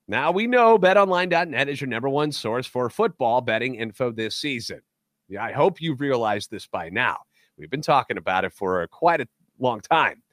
Now, 0.09 0.33
we 0.33 0.47
know 0.47 0.79
betonline.net 0.79 1.69
is 1.69 1.83
your 1.83 1.89
number 1.89 2.09
one 2.09 2.33
source 2.33 2.67
for 2.67 2.89
football 2.89 3.43
betting 3.43 3.75
info 3.75 4.11
this 4.11 4.37
season. 4.37 4.81
Yeah, 5.29 5.45
I 5.45 5.53
hope 5.53 5.83
you've 5.83 6.01
realized 6.01 6.51
this 6.51 6.67
by 6.67 6.89
now. 6.89 7.19
We've 7.59 7.71
been 7.71 7.83
talking 7.83 8.17
about 8.17 8.47
it 8.47 8.55
for 8.55 8.87
quite 8.87 9.21
a 9.21 9.29
long 9.59 9.81
time. 9.81 10.24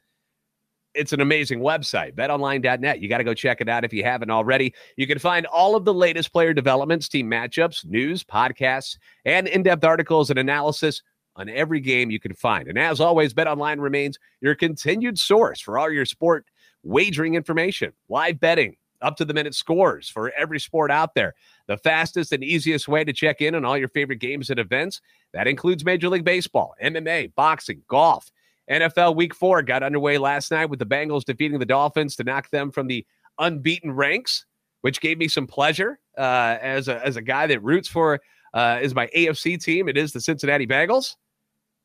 It's 0.94 1.12
an 1.12 1.20
amazing 1.20 1.60
website, 1.60 2.14
betonline.net. 2.14 3.00
You 3.00 3.08
got 3.08 3.18
to 3.18 3.24
go 3.24 3.34
check 3.34 3.60
it 3.60 3.68
out 3.68 3.84
if 3.84 3.92
you 3.92 4.04
haven't 4.04 4.30
already. 4.30 4.74
You 4.96 5.06
can 5.06 5.18
find 5.18 5.46
all 5.46 5.74
of 5.74 5.84
the 5.84 5.94
latest 5.94 6.32
player 6.32 6.52
developments, 6.52 7.08
team 7.08 7.30
matchups, 7.30 7.86
news, 7.86 8.22
podcasts, 8.22 8.98
and 9.24 9.48
in 9.48 9.62
depth 9.62 9.84
articles 9.84 10.30
and 10.30 10.38
analysis 10.38 11.02
on 11.36 11.48
every 11.48 11.80
game 11.80 12.10
you 12.10 12.20
can 12.20 12.34
find. 12.34 12.68
And 12.68 12.78
as 12.78 13.00
always, 13.00 13.32
BetOnline 13.32 13.80
remains 13.80 14.18
your 14.40 14.54
continued 14.54 15.18
source 15.18 15.60
for 15.60 15.78
all 15.78 15.90
your 15.90 16.04
sport 16.04 16.46
wagering 16.82 17.34
information, 17.34 17.92
live 18.08 18.40
betting, 18.40 18.76
up 19.02 19.16
to 19.16 19.24
the 19.24 19.34
minute 19.34 19.54
scores 19.54 20.08
for 20.08 20.32
every 20.38 20.60
sport 20.60 20.90
out 20.90 21.14
there. 21.14 21.34
The 21.66 21.76
fastest 21.76 22.32
and 22.32 22.42
easiest 22.42 22.88
way 22.88 23.04
to 23.04 23.12
check 23.12 23.40
in 23.40 23.54
on 23.54 23.64
all 23.64 23.76
your 23.76 23.88
favorite 23.88 24.20
games 24.20 24.50
and 24.50 24.58
events. 24.58 25.00
That 25.32 25.48
includes 25.48 25.84
Major 25.84 26.08
League 26.08 26.24
Baseball, 26.24 26.74
MMA, 26.82 27.34
boxing, 27.34 27.82
golf. 27.88 28.30
NFL 28.70 29.16
Week 29.16 29.34
4 29.34 29.62
got 29.62 29.82
underway 29.82 30.18
last 30.18 30.50
night 30.50 30.66
with 30.66 30.78
the 30.78 30.86
Bengals 30.86 31.24
defeating 31.24 31.58
the 31.58 31.66
Dolphins 31.66 32.16
to 32.16 32.24
knock 32.24 32.50
them 32.50 32.70
from 32.70 32.86
the 32.86 33.04
unbeaten 33.38 33.92
ranks, 33.92 34.46
which 34.82 35.00
gave 35.00 35.18
me 35.18 35.28
some 35.28 35.46
pleasure 35.46 35.98
uh, 36.16 36.58
as, 36.60 36.88
a, 36.88 37.04
as 37.04 37.16
a 37.16 37.22
guy 37.22 37.46
that 37.46 37.62
roots 37.62 37.88
for 37.88 38.20
uh, 38.54 38.78
is 38.82 38.94
my 38.94 39.08
AFC 39.16 39.62
team. 39.62 39.88
It 39.88 39.96
is 39.96 40.12
the 40.12 40.20
Cincinnati 40.20 40.66
Bengals. 40.66 41.16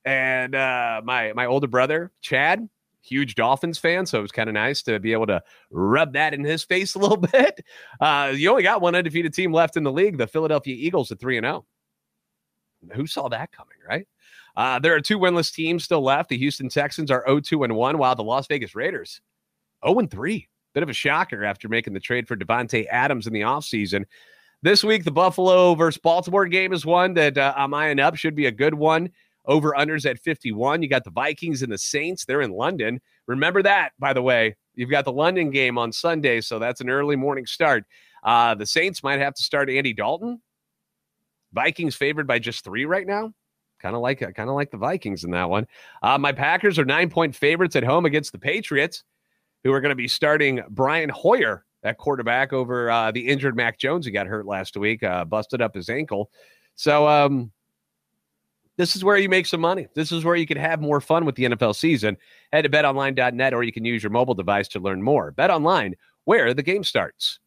And 0.06 0.56
uh, 0.56 1.02
my 1.04 1.34
my 1.34 1.46
older 1.46 1.68
brother, 1.68 2.14
Chad, 2.22 2.70
huge 3.02 3.36
Dolphins 3.36 3.78
fan, 3.78 4.06
so 4.06 4.20
it 4.20 4.22
was 4.22 4.32
kind 4.32 4.50
of 4.50 4.54
nice 4.54 4.82
to 4.84 5.00
be 5.00 5.12
able 5.12 5.28
to 5.28 5.42
rub 5.70 6.14
that 6.14 6.34
in 6.34 6.44
his 6.46 6.64
face 6.64 6.96
a 6.96 7.00
little 7.00 7.18
bit. 7.18 7.60
Uh, 8.00 8.32
you 8.34 8.50
only 8.50 8.64
got 8.64 8.82
one 8.82 8.96
undefeated 8.96 9.34
team 9.34 9.52
left 9.52 9.76
in 9.76 9.84
the 9.84 9.92
league, 9.92 10.18
the 10.18 10.28
Philadelphia 10.28 10.76
Eagles 10.78 11.12
at 11.12 11.20
3 11.20 11.38
and 11.38 11.46
0. 11.46 11.66
Who 12.94 13.08
saw 13.08 13.28
that 13.30 13.52
coming, 13.52 13.78
right? 13.88 14.08
Uh, 14.58 14.80
there 14.80 14.96
are 14.96 15.00
two 15.00 15.20
winless 15.20 15.54
teams 15.54 15.84
still 15.84 16.02
left. 16.02 16.30
The 16.30 16.38
Houston 16.38 16.68
Texans 16.68 17.12
are 17.12 17.24
0 17.28 17.42
2 17.42 17.64
and 17.64 17.76
1, 17.76 17.98
while 18.00 18.16
the 18.16 18.24
Las 18.24 18.48
Vegas 18.48 18.76
Raiders 18.76 19.22
0 19.86 20.00
and 20.00 20.12
3. 20.12 20.48
Bit 20.74 20.84
of 20.84 20.90
a 20.90 20.94
shocker 20.94 21.46
after 21.46 21.70
making 21.70 21.94
the 21.94 22.00
trade 22.00 22.28
for 22.28 22.36
Davante 22.36 22.88
Adams 22.88 23.28
in 23.28 23.34
the 23.34 23.42
offseason. 23.42 24.06
This 24.64 24.84
week, 24.84 25.04
the 25.04 25.12
Buffalo 25.12 25.76
versus 25.76 26.02
Baltimore 26.02 26.48
game 26.48 26.74
is 26.74 26.86
one 26.86 27.14
that 27.14 27.38
uh, 27.38 27.54
I'm 27.56 27.74
eyeing 27.76 28.00
up. 28.00 28.16
Should 28.16 28.36
be 28.36 28.48
a 28.48 28.52
good 28.52 28.74
one. 28.74 29.12
Over 29.46 29.74
unders 29.78 30.10
at 30.10 30.20
51. 30.20 30.82
You 30.82 30.90
got 30.90 31.04
the 31.04 31.12
Vikings 31.12 31.62
and 31.62 31.72
the 31.72 31.78
Saints. 31.78 32.26
They're 32.26 32.42
in 32.42 32.52
London. 32.52 33.00
Remember 33.28 33.62
that, 33.64 33.92
by 34.00 34.12
the 34.12 34.22
way. 34.22 34.56
You've 34.74 34.90
got 34.90 35.06
the 35.06 35.12
London 35.12 35.52
game 35.52 35.78
on 35.78 35.92
Sunday, 35.92 36.42
so 36.42 36.60
that's 36.60 36.82
an 36.82 36.90
early 36.90 37.16
morning 37.16 37.46
start. 37.46 37.86
Uh, 38.24 38.56
the 38.56 38.66
Saints 38.66 39.04
might 39.04 39.20
have 39.20 39.36
to 39.36 39.44
start 39.44 39.70
Andy 39.70 39.94
Dalton. 39.94 40.42
Vikings 41.54 41.96
favored 41.96 42.28
by 42.28 42.40
just 42.40 42.64
three 42.64 42.86
right 42.86 43.08
now. 43.08 43.32
Kind 43.80 43.96
of 43.96 44.02
like 44.02 44.20
kind 44.20 44.50
of 44.50 44.56
like 44.56 44.72
the 44.72 44.78
Vikings 44.78 45.24
in 45.24 45.32
that 45.32 45.50
one. 45.50 45.68
Uh, 46.02 46.18
my 46.18 46.32
Packers 46.32 46.80
are 46.80 46.86
nine 46.86 47.10
point 47.10 47.36
favorites 47.36 47.76
at 47.76 47.84
home 47.84 48.06
against 48.06 48.32
the 48.32 48.40
Patriots, 48.40 49.04
who 49.64 49.72
are 49.72 49.82
going 49.82 49.90
to 49.90 49.96
be 49.96 50.08
starting 50.08 50.64
Brian 50.70 51.10
Hoyer 51.10 51.66
at 51.84 51.98
quarterback 51.98 52.54
over 52.54 52.90
uh, 52.90 53.12
the 53.12 53.28
injured 53.28 53.56
Mac 53.56 53.78
Jones 53.78 54.06
who 54.06 54.12
got 54.12 54.28
hurt 54.28 54.46
last 54.46 54.76
week, 54.78 55.04
uh, 55.04 55.26
busted 55.26 55.62
up 55.62 55.76
his 55.76 55.90
ankle. 55.90 56.32
So 56.76 57.08
um, 57.08 57.52
this 58.78 58.96
is 58.96 59.04
where 59.04 59.18
you 59.18 59.30
make 59.30 59.46
some 59.46 59.62
money. 59.62 59.88
This 59.96 60.12
is 60.12 60.24
where 60.24 60.36
you 60.36 60.46
can 60.46 60.58
have 60.58 60.82
more 60.82 61.02
fun 61.02 61.26
with 61.26 61.36
the 61.36 61.46
NFL 61.46 61.76
season. 61.76 62.18
Head 62.52 62.64
to 62.64 62.70
betonline.net 62.70 63.54
or 63.54 63.64
you 63.64 63.72
can 63.72 63.86
use 63.86 64.04
your 64.04 64.12
mobile 64.12 64.36
device 64.36 64.68
to 64.70 64.80
learn 64.80 65.02
more. 65.02 65.32
Bet 65.32 65.50
online, 65.50 65.96
where 66.26 66.54
the 66.54 66.64
game 66.64 66.84
starts. 66.84 67.40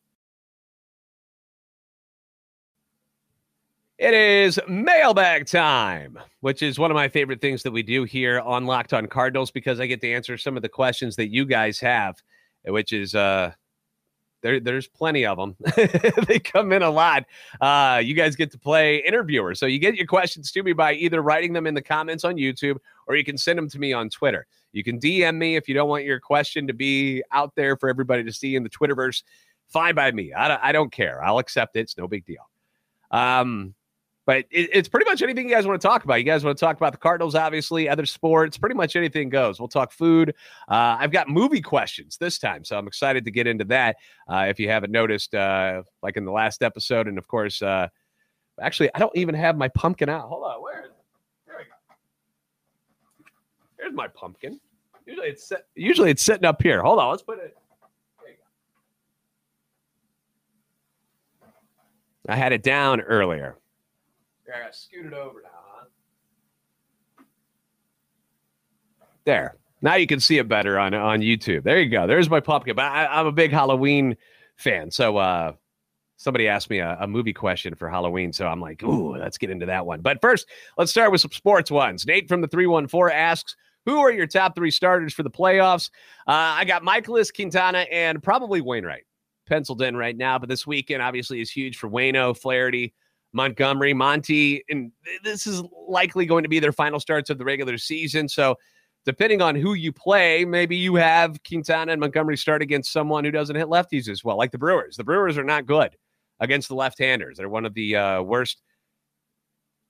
It 4.00 4.14
is 4.14 4.58
mailbag 4.66 5.44
time, 5.46 6.18
which 6.40 6.62
is 6.62 6.78
one 6.78 6.90
of 6.90 6.94
my 6.94 7.06
favorite 7.06 7.42
things 7.42 7.62
that 7.64 7.70
we 7.70 7.82
do 7.82 8.04
here 8.04 8.40
on 8.40 8.64
Locked 8.64 8.94
On 8.94 9.06
Cardinals 9.06 9.50
because 9.50 9.78
I 9.78 9.84
get 9.84 10.00
to 10.00 10.10
answer 10.10 10.38
some 10.38 10.56
of 10.56 10.62
the 10.62 10.70
questions 10.70 11.16
that 11.16 11.28
you 11.28 11.44
guys 11.44 11.78
have, 11.80 12.16
which 12.64 12.94
is 12.94 13.14
uh 13.14 13.52
there, 14.40 14.58
there's 14.58 14.88
plenty 14.88 15.26
of 15.26 15.36
them. 15.36 15.54
they 16.26 16.38
come 16.38 16.72
in 16.72 16.80
a 16.80 16.88
lot. 16.88 17.26
Uh, 17.60 18.00
you 18.02 18.14
guys 18.14 18.36
get 18.36 18.50
to 18.52 18.58
play 18.58 19.04
interviewer. 19.04 19.54
So 19.54 19.66
you 19.66 19.78
get 19.78 19.96
your 19.96 20.06
questions 20.06 20.50
to 20.52 20.62
me 20.62 20.72
by 20.72 20.94
either 20.94 21.20
writing 21.20 21.52
them 21.52 21.66
in 21.66 21.74
the 21.74 21.82
comments 21.82 22.24
on 22.24 22.36
YouTube 22.36 22.78
or 23.06 23.16
you 23.16 23.24
can 23.24 23.36
send 23.36 23.58
them 23.58 23.68
to 23.68 23.78
me 23.78 23.92
on 23.92 24.08
Twitter. 24.08 24.46
You 24.72 24.82
can 24.82 24.98
DM 24.98 25.36
me 25.36 25.56
if 25.56 25.68
you 25.68 25.74
don't 25.74 25.90
want 25.90 26.04
your 26.04 26.20
question 26.20 26.66
to 26.68 26.72
be 26.72 27.22
out 27.32 27.54
there 27.54 27.76
for 27.76 27.90
everybody 27.90 28.24
to 28.24 28.32
see 28.32 28.56
in 28.56 28.62
the 28.62 28.70
Twitterverse. 28.70 29.24
Fine 29.68 29.94
by 29.94 30.10
me. 30.10 30.32
I 30.32 30.48
don't, 30.48 30.60
I 30.62 30.72
don't 30.72 30.90
care. 30.90 31.22
I'll 31.22 31.38
accept 31.38 31.76
it. 31.76 31.80
It's 31.80 31.98
no 31.98 32.08
big 32.08 32.24
deal. 32.24 32.48
Um, 33.10 33.74
but 34.30 34.46
it, 34.52 34.70
it's 34.72 34.88
pretty 34.88 35.10
much 35.10 35.22
anything 35.22 35.48
you 35.48 35.52
guys 35.52 35.66
want 35.66 35.80
to 35.80 35.84
talk 35.84 36.04
about. 36.04 36.14
You 36.14 36.22
guys 36.22 36.44
want 36.44 36.56
to 36.56 36.64
talk 36.64 36.76
about 36.76 36.92
the 36.92 36.98
Cardinals, 36.98 37.34
obviously, 37.34 37.88
other 37.88 38.06
sports, 38.06 38.56
pretty 38.56 38.76
much 38.76 38.94
anything 38.94 39.28
goes. 39.28 39.58
We'll 39.58 39.66
talk 39.66 39.90
food. 39.90 40.36
Uh, 40.68 40.98
I've 41.00 41.10
got 41.10 41.28
movie 41.28 41.60
questions 41.60 42.16
this 42.16 42.38
time, 42.38 42.64
so 42.64 42.78
I'm 42.78 42.86
excited 42.86 43.24
to 43.24 43.32
get 43.32 43.48
into 43.48 43.64
that. 43.64 43.96
Uh, 44.28 44.46
if 44.48 44.60
you 44.60 44.68
haven't 44.68 44.92
noticed, 44.92 45.34
uh, 45.34 45.82
like 46.04 46.16
in 46.16 46.24
the 46.24 46.30
last 46.30 46.62
episode, 46.62 47.08
and 47.08 47.18
of 47.18 47.26
course, 47.26 47.60
uh, 47.60 47.88
actually, 48.60 48.94
I 48.94 49.00
don't 49.00 49.16
even 49.16 49.34
have 49.34 49.56
my 49.56 49.66
pumpkin 49.66 50.08
out. 50.08 50.28
Hold 50.28 50.44
on, 50.44 50.62
where? 50.62 50.90
There 51.48 51.56
we 51.58 51.64
go. 51.64 51.70
Here's 53.80 53.92
my 53.92 54.06
pumpkin. 54.06 54.60
Usually 55.06 55.26
it's 55.26 55.42
set, 55.42 55.64
usually 55.74 56.10
it's 56.12 56.22
sitting 56.22 56.44
up 56.44 56.62
here. 56.62 56.82
Hold 56.82 57.00
on, 57.00 57.10
let's 57.10 57.24
put 57.24 57.40
it. 57.40 57.56
I 62.28 62.36
had 62.36 62.52
it 62.52 62.62
down 62.62 63.00
earlier. 63.00 63.56
I 64.54 64.64
got 64.64 64.74
scooted 64.74 65.14
over 65.14 65.42
now, 65.42 65.48
huh? 65.74 65.84
There. 69.24 69.56
Now 69.82 69.94
you 69.94 70.06
can 70.06 70.20
see 70.20 70.38
it 70.38 70.48
better 70.48 70.78
on 70.78 70.94
on 70.94 71.20
YouTube. 71.20 71.62
There 71.62 71.80
you 71.80 71.90
go. 71.90 72.06
There's 72.06 72.28
my 72.28 72.40
pumpkin. 72.40 72.76
But 72.76 72.86
I, 72.86 73.20
am 73.20 73.26
a 73.26 73.32
big 73.32 73.50
Halloween 73.50 74.16
fan, 74.56 74.90
so 74.90 75.16
uh, 75.16 75.52
somebody 76.16 76.48
asked 76.48 76.68
me 76.68 76.78
a, 76.78 76.98
a, 77.00 77.06
movie 77.06 77.32
question 77.32 77.74
for 77.74 77.88
Halloween, 77.88 78.32
so 78.32 78.46
I'm 78.46 78.60
like, 78.60 78.82
ooh, 78.82 79.16
let's 79.16 79.38
get 79.38 79.48
into 79.48 79.66
that 79.66 79.86
one. 79.86 80.02
But 80.02 80.20
first, 80.20 80.46
let's 80.76 80.90
start 80.90 81.12
with 81.12 81.22
some 81.22 81.32
sports 81.32 81.70
ones. 81.70 82.06
Nate 82.06 82.28
from 82.28 82.42
the 82.42 82.48
three 82.48 82.66
one 82.66 82.88
four 82.88 83.10
asks. 83.10 83.56
Who 83.86 83.98
are 83.98 84.12
your 84.12 84.26
top 84.26 84.54
three 84.54 84.70
starters 84.70 85.14
for 85.14 85.22
the 85.22 85.30
playoffs? 85.30 85.90
Uh, 86.26 86.52
I 86.58 86.66
got 86.66 86.82
Mikolas, 86.82 87.34
Quintana, 87.34 87.86
and 87.90 88.22
probably 88.22 88.60
Wainwright 88.60 89.04
penciled 89.46 89.80
in 89.80 89.96
right 89.96 90.16
now. 90.16 90.38
But 90.38 90.50
this 90.50 90.66
weekend 90.66 91.00
obviously 91.02 91.40
is 91.40 91.50
huge 91.50 91.78
for 91.78 91.88
Wayno, 91.88 92.36
Flaherty, 92.36 92.92
Montgomery, 93.32 93.94
Monty, 93.94 94.64
and 94.68 94.92
this 95.22 95.46
is 95.46 95.62
likely 95.88 96.26
going 96.26 96.42
to 96.42 96.48
be 96.48 96.58
their 96.58 96.72
final 96.72 97.00
starts 97.00 97.30
of 97.30 97.38
the 97.38 97.44
regular 97.44 97.78
season. 97.78 98.28
So, 98.28 98.56
depending 99.04 99.40
on 99.40 99.54
who 99.54 99.74
you 99.74 99.92
play, 99.92 100.44
maybe 100.44 100.76
you 100.76 100.96
have 100.96 101.42
Quintana 101.44 101.92
and 101.92 102.00
Montgomery 102.00 102.36
start 102.36 102.60
against 102.60 102.92
someone 102.92 103.24
who 103.24 103.30
doesn't 103.30 103.56
hit 103.56 103.68
lefties 103.68 104.08
as 104.08 104.22
well, 104.24 104.36
like 104.36 104.50
the 104.50 104.58
Brewers. 104.58 104.96
The 104.96 105.04
Brewers 105.04 105.38
are 105.38 105.44
not 105.44 105.64
good. 105.66 105.96
against 106.40 106.68
the 106.68 106.74
left-handers. 106.74 107.36
They're 107.36 107.48
one 107.48 107.66
of 107.66 107.74
the 107.74 107.96
uh, 107.96 108.22
worst 108.22 108.62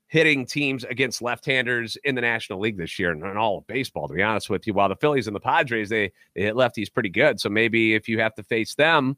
hitting 0.08 0.44
teams 0.44 0.82
against 0.84 1.22
left-handers 1.22 1.96
in 2.02 2.16
the 2.16 2.20
National 2.20 2.58
League 2.58 2.76
this 2.76 2.98
year 2.98 3.12
and 3.12 3.22
in 3.22 3.36
all 3.36 3.58
of 3.58 3.66
baseball, 3.68 4.08
to 4.08 4.14
be 4.14 4.22
honest 4.22 4.50
with 4.50 4.66
you. 4.66 4.74
While 4.74 4.88
the 4.88 4.96
Phillies 4.96 5.28
and 5.28 5.36
the 5.36 5.40
Padres, 5.40 5.88
they, 5.88 6.10
they 6.34 6.42
hit 6.42 6.56
lefties 6.56 6.92
pretty 6.92 7.08
good. 7.08 7.40
So 7.40 7.48
maybe 7.48 7.94
if 7.94 8.08
you 8.08 8.18
have 8.18 8.34
to 8.34 8.42
face 8.42 8.74
them, 8.74 9.16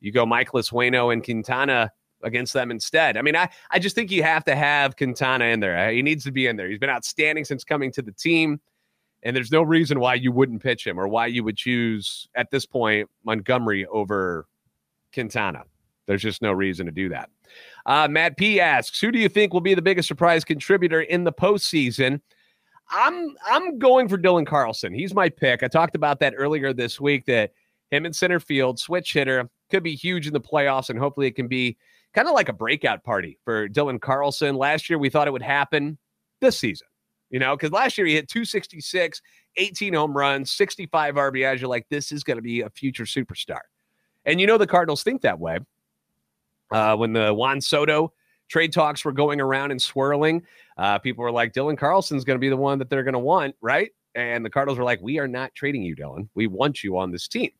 you 0.00 0.10
go 0.10 0.26
Mikolas 0.26 0.72
Bueno 0.72 1.10
and 1.10 1.22
Quintana 1.22 1.92
against 2.22 2.52
them 2.52 2.70
instead. 2.70 3.16
I 3.16 3.22
mean, 3.22 3.36
I, 3.36 3.48
I 3.70 3.78
just 3.78 3.94
think 3.94 4.10
you 4.10 4.22
have 4.22 4.44
to 4.44 4.54
have 4.54 4.96
Quintana 4.96 5.46
in 5.46 5.60
there. 5.60 5.90
He 5.90 6.02
needs 6.02 6.24
to 6.24 6.32
be 6.32 6.46
in 6.46 6.56
there. 6.56 6.68
He's 6.68 6.78
been 6.78 6.90
outstanding 6.90 7.44
since 7.44 7.64
coming 7.64 7.92
to 7.92 8.02
the 8.02 8.12
team. 8.12 8.60
And 9.22 9.36
there's 9.36 9.52
no 9.52 9.62
reason 9.62 10.00
why 10.00 10.14
you 10.14 10.32
wouldn't 10.32 10.62
pitch 10.62 10.86
him 10.86 10.98
or 10.98 11.06
why 11.06 11.26
you 11.26 11.44
would 11.44 11.56
choose 11.56 12.28
at 12.34 12.50
this 12.50 12.66
point 12.66 13.08
Montgomery 13.24 13.86
over 13.86 14.46
Quintana. 15.14 15.64
There's 16.06 16.22
just 16.22 16.42
no 16.42 16.50
reason 16.52 16.86
to 16.86 16.92
do 16.92 17.08
that. 17.10 17.30
Uh, 17.86 18.08
Matt 18.08 18.36
P 18.36 18.60
asks, 18.60 19.00
who 19.00 19.12
do 19.12 19.20
you 19.20 19.28
think 19.28 19.52
will 19.52 19.60
be 19.60 19.74
the 19.74 19.82
biggest 19.82 20.08
surprise 20.08 20.44
contributor 20.44 21.02
in 21.02 21.22
the 21.22 21.32
postseason? 21.32 22.20
I'm 22.90 23.36
I'm 23.48 23.78
going 23.78 24.08
for 24.08 24.18
Dylan 24.18 24.46
Carlson. 24.46 24.92
He's 24.92 25.14
my 25.14 25.28
pick. 25.28 25.62
I 25.62 25.68
talked 25.68 25.94
about 25.94 26.18
that 26.20 26.34
earlier 26.36 26.72
this 26.72 27.00
week 27.00 27.24
that 27.26 27.52
him 27.90 28.04
in 28.06 28.12
center 28.12 28.40
field, 28.40 28.78
switch 28.78 29.12
hitter, 29.12 29.48
could 29.70 29.82
be 29.82 29.94
huge 29.94 30.26
in 30.26 30.32
the 30.32 30.40
playoffs, 30.40 30.90
and 30.90 30.98
hopefully 30.98 31.26
it 31.26 31.36
can 31.36 31.46
be 31.46 31.76
kind 32.14 32.28
of 32.28 32.34
like 32.34 32.48
a 32.48 32.52
breakout 32.52 33.04
party 33.04 33.38
for 33.44 33.68
Dylan 33.68 34.00
Carlson. 34.00 34.56
Last 34.56 34.90
year 34.90 34.98
we 34.98 35.10
thought 35.10 35.28
it 35.28 35.32
would 35.32 35.42
happen 35.42 35.98
this 36.40 36.58
season, 36.58 36.88
you 37.30 37.38
know, 37.38 37.56
because 37.56 37.72
last 37.72 37.96
year 37.96 38.06
he 38.06 38.14
hit 38.14 38.28
266, 38.28 39.22
18 39.56 39.94
home 39.94 40.16
runs, 40.16 40.52
65 40.52 41.14
RBIs. 41.14 41.60
You're 41.60 41.68
like, 41.68 41.86
this 41.88 42.12
is 42.12 42.24
going 42.24 42.36
to 42.36 42.42
be 42.42 42.60
a 42.60 42.70
future 42.70 43.04
superstar. 43.04 43.60
And 44.24 44.40
you 44.40 44.46
know 44.46 44.58
the 44.58 44.66
Cardinals 44.66 45.02
think 45.02 45.22
that 45.22 45.38
way 45.38 45.58
uh, 46.70 46.96
when 46.96 47.12
the 47.12 47.32
Juan 47.32 47.60
Soto 47.60 48.12
trade 48.48 48.72
talks 48.72 49.04
were 49.04 49.12
going 49.12 49.40
around 49.40 49.70
and 49.70 49.80
swirling, 49.80 50.42
uh, 50.76 50.98
people 50.98 51.22
were 51.22 51.32
like, 51.32 51.52
Dylan 51.52 51.78
Carlson's 51.78 52.24
going 52.24 52.36
to 52.36 52.40
be 52.40 52.48
the 52.48 52.56
one 52.56 52.78
that 52.78 52.90
they're 52.90 53.02
going 53.02 53.14
to 53.14 53.18
want, 53.18 53.54
right? 53.60 53.90
And 54.14 54.44
the 54.44 54.50
Cardinals 54.50 54.78
were 54.78 54.84
like, 54.84 55.00
we 55.00 55.18
are 55.18 55.28
not 55.28 55.54
trading 55.54 55.82
you, 55.82 55.96
Dylan. 55.96 56.28
We 56.34 56.46
want 56.46 56.84
you 56.84 56.98
on 56.98 57.10
this 57.10 57.28
team. 57.28 57.50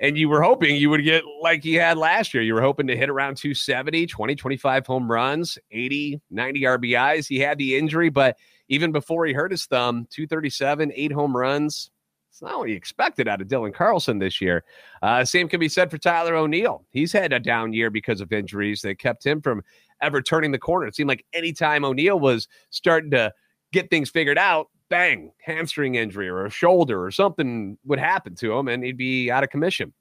And 0.00 0.16
you 0.16 0.30
were 0.30 0.42
hoping 0.42 0.76
you 0.76 0.88
would 0.90 1.04
get 1.04 1.24
like 1.42 1.62
he 1.62 1.74
had 1.74 1.98
last 1.98 2.32
year. 2.32 2.42
You 2.42 2.54
were 2.54 2.62
hoping 2.62 2.86
to 2.86 2.96
hit 2.96 3.10
around 3.10 3.36
270, 3.36 4.06
20, 4.06 4.34
25 4.34 4.86
home 4.86 5.10
runs, 5.10 5.58
80, 5.70 6.20
90 6.30 6.60
RBIs. 6.62 7.28
He 7.28 7.38
had 7.38 7.58
the 7.58 7.76
injury, 7.76 8.08
but 8.08 8.38
even 8.68 8.92
before 8.92 9.26
he 9.26 9.34
hurt 9.34 9.50
his 9.50 9.66
thumb, 9.66 10.06
237, 10.10 10.92
eight 10.94 11.12
home 11.12 11.36
runs, 11.36 11.90
it's 12.30 12.40
not 12.40 12.60
what 12.60 12.68
you 12.68 12.76
expected 12.76 13.28
out 13.28 13.42
of 13.42 13.48
Dylan 13.48 13.74
Carlson 13.74 14.18
this 14.18 14.40
year. 14.40 14.64
Uh, 15.02 15.24
same 15.24 15.48
can 15.48 15.60
be 15.60 15.68
said 15.68 15.90
for 15.90 15.98
Tyler 15.98 16.34
O'Neill. 16.34 16.86
He's 16.90 17.12
had 17.12 17.32
a 17.32 17.40
down 17.40 17.72
year 17.72 17.90
because 17.90 18.20
of 18.20 18.32
injuries 18.32 18.80
that 18.82 18.98
kept 18.98 19.26
him 19.26 19.42
from 19.42 19.62
ever 20.00 20.22
turning 20.22 20.52
the 20.52 20.58
corner. 20.58 20.86
It 20.86 20.94
seemed 20.94 21.08
like 21.08 21.26
anytime 21.32 21.84
O'Neill 21.84 22.18
was 22.18 22.48
starting 22.70 23.10
to 23.10 23.32
get 23.72 23.90
things 23.90 24.08
figured 24.08 24.38
out, 24.38 24.68
bang, 24.90 25.32
hamstring 25.40 25.94
injury 25.94 26.28
or 26.28 26.44
a 26.44 26.50
shoulder 26.50 27.02
or 27.02 27.10
something 27.10 27.78
would 27.84 27.98
happen 27.98 28.34
to 28.34 28.52
him 28.52 28.68
and 28.68 28.84
he'd 28.84 28.98
be 28.98 29.30
out 29.30 29.42
of 29.42 29.48
commission. 29.48 29.94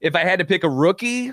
If 0.00 0.14
I 0.14 0.24
had 0.24 0.40
to 0.40 0.44
pick 0.44 0.64
a 0.64 0.68
rookie, 0.68 1.32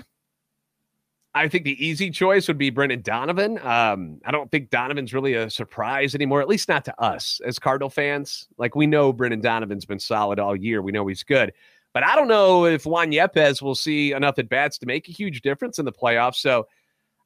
I 1.34 1.48
think 1.48 1.64
the 1.64 1.84
easy 1.84 2.10
choice 2.10 2.48
would 2.48 2.58
be 2.58 2.70
Brendan 2.70 3.02
Donovan. 3.02 3.58
Um, 3.58 4.20
I 4.24 4.30
don't 4.30 4.50
think 4.50 4.70
Donovan's 4.70 5.12
really 5.12 5.34
a 5.34 5.50
surprise 5.50 6.14
anymore, 6.14 6.40
at 6.40 6.48
least 6.48 6.68
not 6.68 6.84
to 6.86 7.00
us 7.00 7.40
as 7.44 7.58
Cardinal 7.58 7.90
fans. 7.90 8.48
Like 8.56 8.74
we 8.74 8.86
know 8.86 9.12
Brendan 9.12 9.40
Donovan's 9.40 9.84
been 9.84 10.00
solid 10.00 10.38
all 10.38 10.56
year. 10.56 10.80
We 10.80 10.92
know 10.92 11.06
he's 11.06 11.22
good. 11.22 11.52
But 11.92 12.04
I 12.04 12.16
don't 12.16 12.28
know 12.28 12.66
if 12.66 12.86
Juan 12.86 13.10
Yepez 13.10 13.60
will 13.62 13.74
see 13.74 14.12
enough 14.12 14.38
at 14.38 14.48
bats 14.48 14.78
to 14.78 14.86
make 14.86 15.08
a 15.08 15.12
huge 15.12 15.42
difference 15.42 15.78
in 15.78 15.84
the 15.84 15.92
playoffs. 15.92 16.36
So 16.36 16.66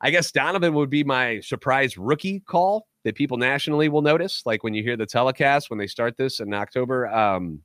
I 0.02 0.10
guess 0.10 0.32
Donovan 0.32 0.74
would 0.74 0.90
be 0.90 1.04
my 1.04 1.40
surprise 1.40 1.96
rookie 1.96 2.40
call 2.40 2.86
that 3.04 3.14
people 3.14 3.36
nationally 3.36 3.88
will 3.88 4.02
notice. 4.02 4.42
Like 4.44 4.64
when 4.64 4.74
you 4.74 4.82
hear 4.82 4.96
the 4.96 5.06
telecast 5.06 5.70
when 5.70 5.78
they 5.78 5.86
start 5.86 6.16
this 6.16 6.40
in 6.40 6.52
October, 6.52 7.06
um, 7.08 7.62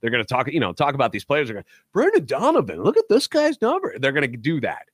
they're 0.00 0.10
going 0.10 0.22
to 0.22 0.28
talk, 0.28 0.52
you 0.52 0.60
know, 0.60 0.72
talk 0.72 0.94
about 0.94 1.12
these 1.12 1.24
players. 1.24 1.48
They're 1.48 1.54
going, 1.54 1.64
Brendan 1.92 2.26
Donovan, 2.26 2.82
look 2.82 2.96
at 2.96 3.08
this 3.08 3.26
guy's 3.26 3.60
number. 3.62 3.96
They're 3.98 4.12
going 4.12 4.30
to 4.30 4.36
do 4.36 4.60
that 4.60 4.86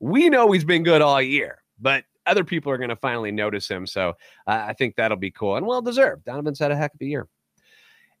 we 0.00 0.28
know 0.28 0.50
he's 0.52 0.64
been 0.64 0.82
good 0.82 1.02
all 1.02 1.20
year, 1.20 1.62
but 1.80 2.04
other 2.26 2.44
people 2.44 2.72
are 2.72 2.78
going 2.78 2.90
to 2.90 2.96
finally 2.96 3.30
notice 3.30 3.68
him. 3.68 3.86
So 3.86 4.10
uh, 4.46 4.64
I 4.66 4.72
think 4.72 4.96
that'll 4.96 5.16
be 5.16 5.30
cool 5.30 5.56
and 5.56 5.66
well 5.66 5.82
deserved. 5.82 6.24
Donovan's 6.24 6.58
had 6.58 6.70
a 6.70 6.76
heck 6.76 6.94
of 6.94 7.00
a 7.00 7.06
year. 7.06 7.28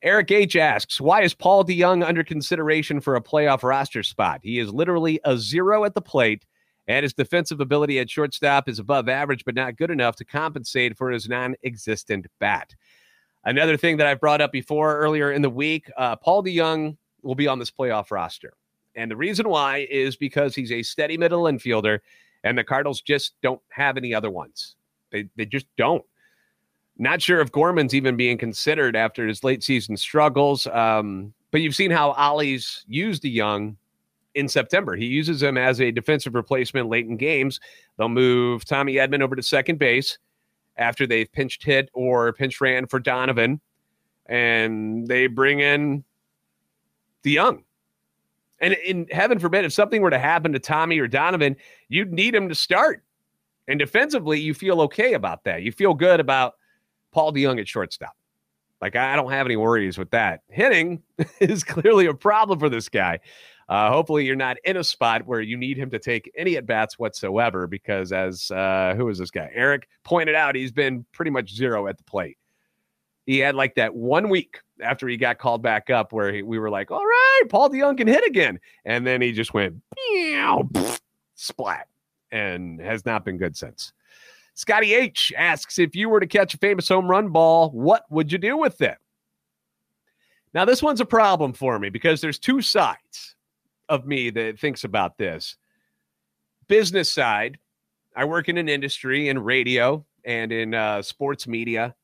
Eric 0.02 0.30
H 0.30 0.56
asks, 0.56 1.00
why 1.00 1.22
is 1.22 1.34
Paul 1.34 1.64
DeJong 1.64 2.06
under 2.06 2.22
consideration 2.22 3.00
for 3.00 3.16
a 3.16 3.22
playoff 3.22 3.62
roster 3.62 4.02
spot? 4.02 4.40
He 4.42 4.58
is 4.58 4.72
literally 4.72 5.18
a 5.24 5.36
zero 5.36 5.84
at 5.84 5.94
the 5.94 6.02
plate, 6.02 6.44
and 6.88 7.02
his 7.02 7.14
defensive 7.14 7.60
ability 7.60 7.98
at 7.98 8.10
shortstop 8.10 8.68
is 8.68 8.78
above 8.78 9.08
average, 9.08 9.44
but 9.44 9.54
not 9.54 9.76
good 9.76 9.90
enough 9.90 10.16
to 10.16 10.24
compensate 10.24 10.96
for 10.96 11.10
his 11.10 11.28
non 11.28 11.54
existent 11.64 12.26
bat. 12.38 12.74
Another 13.44 13.76
thing 13.76 13.96
that 13.96 14.06
I've 14.06 14.20
brought 14.20 14.40
up 14.40 14.52
before 14.52 14.98
earlier 14.98 15.32
in 15.32 15.42
the 15.42 15.50
week 15.50 15.90
uh, 15.96 16.16
Paul 16.16 16.42
DeJong 16.42 16.96
will 17.22 17.34
be 17.34 17.48
on 17.48 17.58
this 17.58 17.70
playoff 17.70 18.10
roster. 18.10 18.52
And 18.94 19.10
the 19.10 19.16
reason 19.16 19.48
why 19.48 19.86
is 19.90 20.16
because 20.16 20.54
he's 20.54 20.72
a 20.72 20.82
steady 20.82 21.18
middle 21.18 21.44
infielder, 21.44 22.00
and 22.44 22.56
the 22.56 22.64
Cardinals 22.64 23.02
just 23.02 23.34
don't 23.42 23.60
have 23.70 23.96
any 23.96 24.14
other 24.14 24.30
ones. 24.30 24.76
They, 25.10 25.28
they 25.36 25.44
just 25.44 25.66
don't. 25.76 26.04
Not 26.98 27.20
sure 27.20 27.40
if 27.40 27.52
Gorman's 27.52 27.94
even 27.94 28.16
being 28.16 28.38
considered 28.38 28.96
after 28.96 29.26
his 29.26 29.44
late 29.44 29.62
season 29.62 29.96
struggles. 29.96 30.66
Um, 30.68 31.34
but 31.50 31.60
you've 31.60 31.74
seen 31.74 31.90
how 31.90 32.12
Ollie's 32.12 32.84
used 32.88 33.22
DeJong 33.22 33.76
in 34.36 34.48
September. 34.48 34.94
He 34.94 35.06
uses 35.06 35.42
him 35.42 35.56
as 35.56 35.80
a 35.80 35.90
defensive 35.90 36.34
replacement 36.34 36.88
late 36.88 37.06
in 37.06 37.16
games. 37.16 37.58
They'll 37.96 38.10
move 38.10 38.64
Tommy 38.66 38.94
Edman 38.96 39.22
over 39.22 39.34
to 39.34 39.42
second 39.42 39.78
base 39.78 40.18
after 40.76 41.06
they've 41.06 41.30
pinched 41.32 41.64
hit 41.64 41.88
or 41.94 42.34
pinch 42.34 42.60
ran 42.60 42.86
for 42.86 43.00
Donovan, 43.00 43.60
and 44.26 45.06
they 45.08 45.26
bring 45.26 45.60
in 45.60 46.04
DeJong. 47.24 47.62
And 48.60 48.74
in 48.74 49.06
heaven 49.10 49.38
forbid, 49.38 49.64
if 49.64 49.72
something 49.72 50.02
were 50.02 50.10
to 50.10 50.18
happen 50.18 50.52
to 50.52 50.58
Tommy 50.58 50.98
or 50.98 51.08
Donovan, 51.08 51.56
you'd 51.88 52.12
need 52.12 52.34
him 52.34 52.48
to 52.50 52.54
start. 52.54 53.02
And 53.68 53.78
defensively, 53.78 54.38
you 54.38 54.52
feel 54.52 54.82
okay 54.82 55.14
about 55.14 55.44
that. 55.44 55.62
You 55.62 55.72
feel 55.72 55.94
good 55.94 56.20
about 56.20 56.54
Paul 57.10 57.32
DeJong 57.32 57.58
at 57.58 57.68
shortstop. 57.68 58.14
Like 58.82 58.96
I 58.96 59.16
don't 59.16 59.32
have 59.32 59.46
any 59.46 59.56
worries 59.56 59.96
with 59.96 60.10
that. 60.10 60.42
Hitting 60.50 61.02
is 61.40 61.64
clearly 61.64 62.04
a 62.04 62.14
problem 62.14 62.58
for 62.58 62.68
this 62.68 62.90
guy. 62.90 63.20
Uh, 63.68 63.90
hopefully, 63.90 64.24
you're 64.24 64.36
not 64.36 64.56
in 64.64 64.76
a 64.76 64.84
spot 64.84 65.26
where 65.26 65.40
you 65.40 65.56
need 65.56 65.76
him 65.76 65.90
to 65.90 65.98
take 65.98 66.30
any 66.36 66.56
at 66.56 66.66
bats 66.66 66.98
whatsoever. 66.98 67.66
Because 67.66 68.12
as 68.12 68.50
uh, 68.50 68.94
who 68.96 69.08
is 69.08 69.18
this 69.18 69.30
guy? 69.30 69.50
Eric 69.54 69.88
pointed 70.04 70.34
out, 70.34 70.54
he's 70.54 70.72
been 70.72 71.04
pretty 71.12 71.30
much 71.30 71.52
zero 71.52 71.88
at 71.88 71.98
the 71.98 72.04
plate. 72.04 72.38
He 73.26 73.38
had 73.38 73.56
like 73.56 73.74
that 73.74 73.94
one 73.94 74.28
week 74.28 74.60
after 74.80 75.08
he 75.08 75.16
got 75.16 75.38
called 75.38 75.62
back 75.62 75.90
up 75.90 76.12
where 76.12 76.32
he, 76.32 76.42
we 76.42 76.60
were 76.60 76.70
like, 76.70 76.92
all 76.92 77.04
right, 77.04 77.42
Paul 77.48 77.70
DeJong 77.70 77.96
can 77.96 78.06
hit 78.06 78.24
again. 78.24 78.60
And 78.84 79.04
then 79.04 79.20
he 79.20 79.32
just 79.32 79.52
went 79.52 79.82
splat 81.34 81.88
and 82.30 82.80
has 82.80 83.04
not 83.04 83.24
been 83.24 83.36
good 83.36 83.56
since. 83.56 83.92
Scotty 84.54 84.94
H 84.94 85.32
asks 85.36 85.78
if 85.78 85.94
you 85.94 86.08
were 86.08 86.20
to 86.20 86.26
catch 86.26 86.54
a 86.54 86.58
famous 86.58 86.88
home 86.88 87.10
run 87.10 87.28
ball, 87.28 87.70
what 87.70 88.04
would 88.10 88.30
you 88.30 88.38
do 88.38 88.56
with 88.56 88.80
it? 88.80 88.96
Now, 90.54 90.64
this 90.64 90.82
one's 90.82 91.02
a 91.02 91.06
problem 91.06 91.52
for 91.52 91.78
me 91.78 91.90
because 91.90 92.20
there's 92.20 92.38
two 92.38 92.62
sides 92.62 93.35
of 93.88 94.06
me 94.06 94.30
that 94.30 94.58
thinks 94.58 94.84
about 94.84 95.18
this. 95.18 95.56
Business 96.68 97.12
side, 97.12 97.58
I 98.16 98.24
work 98.24 98.48
in 98.48 98.58
an 98.58 98.68
industry 98.68 99.28
in 99.28 99.38
radio 99.38 100.04
and 100.24 100.52
in 100.52 100.74
uh, 100.74 101.02
sports 101.02 101.46
media 101.46 101.94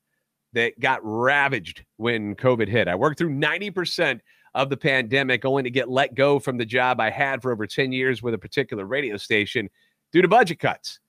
that 0.52 0.78
got 0.78 1.00
ravaged 1.02 1.84
when 1.96 2.36
COVID 2.36 2.68
hit. 2.68 2.88
I 2.88 2.94
worked 2.94 3.18
through 3.18 3.34
90% 3.34 4.20
of 4.54 4.68
the 4.68 4.76
pandemic, 4.76 5.44
only 5.44 5.62
to 5.62 5.70
get 5.70 5.88
let 5.88 6.14
go 6.14 6.38
from 6.38 6.58
the 6.58 6.66
job 6.66 7.00
I 7.00 7.10
had 7.10 7.40
for 7.40 7.52
over 7.52 7.66
10 7.66 7.90
years 7.90 8.22
with 8.22 8.34
a 8.34 8.38
particular 8.38 8.84
radio 8.84 9.16
station 9.16 9.70
due 10.12 10.22
to 10.22 10.28
budget 10.28 10.58
cuts. 10.58 11.00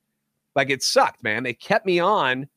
Like 0.56 0.70
it 0.70 0.82
sucked, 0.82 1.24
man. 1.24 1.44
They 1.44 1.54
kept 1.54 1.86
me 1.86 2.00
on 2.00 2.48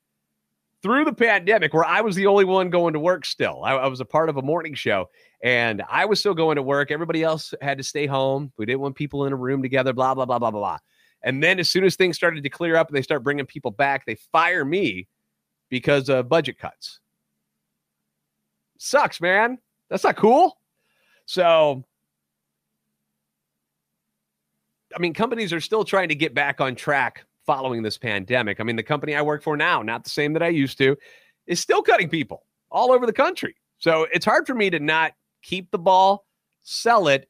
through 0.86 1.04
the 1.04 1.12
pandemic 1.12 1.74
where 1.74 1.84
I 1.84 2.00
was 2.00 2.14
the 2.14 2.26
only 2.26 2.44
one 2.44 2.70
going 2.70 2.92
to 2.92 3.00
work 3.00 3.24
still. 3.24 3.64
I, 3.64 3.72
I, 3.72 3.88
was 3.88 3.98
a 3.98 4.04
part 4.04 4.28
of 4.28 4.36
a 4.36 4.42
morning 4.42 4.72
show 4.72 5.10
and 5.42 5.82
I 5.90 6.04
was 6.04 6.20
still 6.20 6.32
going 6.32 6.54
to 6.54 6.62
work. 6.62 6.92
Everybody 6.92 7.24
else 7.24 7.52
had 7.60 7.76
to 7.78 7.82
stay 7.82 8.06
home. 8.06 8.52
We 8.56 8.66
didn't 8.66 8.78
want 8.78 8.94
people 8.94 9.26
in 9.26 9.32
a 9.32 9.36
room 9.36 9.62
together, 9.62 9.92
blah, 9.92 10.14
blah, 10.14 10.26
blah, 10.26 10.38
blah, 10.38 10.52
blah, 10.52 10.60
blah. 10.60 10.78
And 11.24 11.42
then 11.42 11.58
as 11.58 11.68
soon 11.68 11.82
as 11.82 11.96
things 11.96 12.14
started 12.14 12.44
to 12.44 12.48
clear 12.48 12.76
up 12.76 12.86
and 12.86 12.96
they 12.96 13.02
start 13.02 13.24
bringing 13.24 13.46
people 13.46 13.72
back, 13.72 14.06
they 14.06 14.14
fire 14.30 14.64
me 14.64 15.08
because 15.70 16.08
of 16.08 16.28
budget 16.28 16.56
cuts. 16.56 17.00
Sucks, 18.78 19.20
man. 19.20 19.58
That's 19.90 20.04
not 20.04 20.14
cool. 20.14 20.56
So, 21.24 21.82
I 24.94 25.00
mean, 25.00 25.14
companies 25.14 25.52
are 25.52 25.60
still 25.60 25.82
trying 25.82 26.10
to 26.10 26.14
get 26.14 26.32
back 26.32 26.60
on 26.60 26.76
track 26.76 27.24
following 27.46 27.82
this 27.82 27.96
pandemic. 27.96 28.60
I 28.60 28.64
mean, 28.64 28.76
the 28.76 28.82
company 28.82 29.14
I 29.14 29.22
work 29.22 29.42
for 29.42 29.56
now, 29.56 29.82
not 29.82 30.04
the 30.04 30.10
same 30.10 30.32
that 30.34 30.42
I 30.42 30.48
used 30.48 30.78
to, 30.78 30.96
is 31.46 31.60
still 31.60 31.82
cutting 31.82 32.08
people 32.08 32.44
all 32.70 32.92
over 32.92 33.06
the 33.06 33.12
country. 33.12 33.54
So 33.78 34.06
it's 34.12 34.24
hard 34.24 34.46
for 34.46 34.54
me 34.54 34.70
to 34.70 34.80
not 34.80 35.12
keep 35.42 35.70
the 35.70 35.78
ball, 35.78 36.26
sell 36.62 37.08
it, 37.08 37.28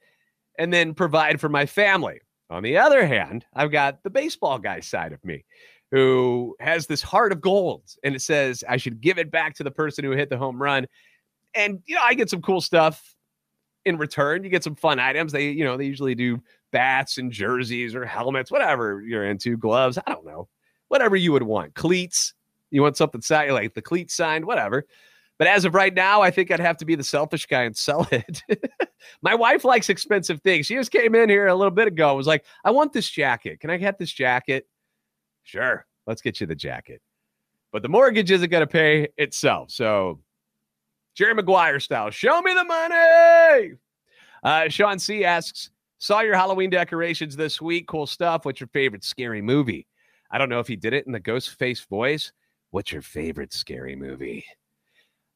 and 0.59 0.73
then 0.73 0.95
provide 0.95 1.41
for 1.41 1.49
my 1.49 1.67
family. 1.67 2.21
On 2.49 2.63
the 2.63 2.79
other 2.79 3.07
hand, 3.07 3.45
I've 3.55 3.73
got 3.73 4.03
the 4.03 4.11
baseball 4.11 4.59
guy 4.59 4.81
side 4.81 5.13
of 5.13 5.25
me 5.25 5.45
who 5.91 6.57
has 6.61 6.87
this 6.87 7.03
heart 7.03 7.33
of 7.33 7.41
gold 7.41 7.83
and 8.03 8.15
it 8.15 8.21
says 8.21 8.65
I 8.69 8.77
should 8.77 9.01
give 9.01 9.19
it 9.19 9.31
back 9.31 9.55
to 9.57 9.65
the 9.65 9.71
person 9.71 10.05
who 10.05 10.13
hit 10.13 10.31
the 10.31 10.39
home 10.39 10.61
run. 10.61 10.87
And 11.55 11.81
you 11.87 11.95
know, 11.95 12.03
I 12.05 12.15
get 12.15 12.31
some 12.31 12.43
cool 12.43 12.61
stuff 12.61 13.15
in 13.85 13.97
return. 13.97 14.45
You 14.45 14.51
get 14.51 14.65
some 14.65 14.75
fun 14.75 14.99
items. 14.99 15.33
They, 15.33 15.51
you 15.51 15.65
know, 15.65 15.77
they 15.77 15.87
usually 15.87 16.15
do 16.15 16.43
bats 16.73 17.19
and 17.19 17.33
jerseys 17.33 17.95
or 17.95 18.05
helmets, 18.05 18.51
whatever 18.51 19.03
you're 19.03 19.25
into, 19.25 19.57
gloves. 19.57 19.99
I 19.99 20.11
don't 20.11 20.27
know, 20.27 20.49
whatever 20.89 21.17
you 21.17 21.33
would 21.33 21.43
want. 21.43 21.75
Cleats. 21.75 22.35
You 22.71 22.83
want 22.83 22.97
something 22.97 23.21
signed, 23.21 23.53
like 23.53 23.75
the 23.75 23.83
cleat 23.83 24.11
signed, 24.11 24.45
whatever. 24.45 24.85
But 25.39 25.49
as 25.49 25.65
of 25.65 25.75
right 25.75 25.93
now, 25.93 26.23
I 26.23 26.31
think 26.31 26.51
I'd 26.51 26.61
have 26.61 26.79
to 26.79 26.85
be 26.85 26.95
the 26.95 27.05
selfish 27.05 27.47
guy 27.47 27.63
and 27.65 27.77
sell 27.77 28.09
it. 28.13 28.43
My 29.23 29.35
wife 29.35 29.65
likes 29.65 29.89
expensive 29.89 30.41
things. 30.41 30.67
She 30.67 30.75
just 30.75 30.91
came 30.91 31.15
in 31.15 31.29
here 31.29 31.47
a 31.47 31.55
little 31.55 31.71
bit 31.71 31.89
ago. 31.89 32.09
and 32.09 32.17
Was 32.17 32.27
like, 32.27 32.45
I 32.65 32.71
want 32.71 32.93
this 32.93 33.09
jacket. 33.09 33.61
Can 33.61 33.71
I 33.71 33.77
get 33.77 33.99
this 33.99 34.11
jacket? 34.11 34.67
Sure, 35.45 35.87
let's 36.07 36.23
get 36.23 36.41
you 36.41 36.47
the 36.47 36.55
jacket. 36.55 37.01
But 37.73 37.83
the 37.83 37.89
mortgage 37.89 38.31
isn't 38.31 38.51
going 38.51 38.63
to 38.63 38.67
pay 38.67 39.09
itself. 39.17 39.71
So, 39.71 40.21
Jerry 41.15 41.35
Maguire 41.35 41.81
style, 41.81 42.11
show 42.11 42.41
me 42.43 42.55
the 42.55 42.65
money. 42.65 43.73
Uh, 44.43 44.69
Sean 44.69 44.99
C 44.99 45.25
asks, 45.25 45.71
saw 45.99 46.21
your 46.21 46.37
Halloween 46.37 46.71
decorations 46.71 47.37
this 47.37 47.61
week. 47.61 47.87
Cool 47.87 48.07
stuff. 48.07 48.45
What's 48.45 48.61
your 48.61 48.69
favorite 48.69 49.05
scary 49.05 49.43
movie? 49.43 49.87
I 50.31 50.39
don't 50.39 50.49
know 50.49 50.61
if 50.61 50.69
he 50.69 50.77
did 50.77 50.93
it 50.93 51.07
in 51.07 51.13
the 51.13 51.21
ghost 51.21 51.51
face 51.59 51.81
voice. 51.85 52.33
What's 52.71 52.93
your 52.93 53.03
favorite 53.03 53.53
scary 53.53 53.97
movie? 53.97 54.45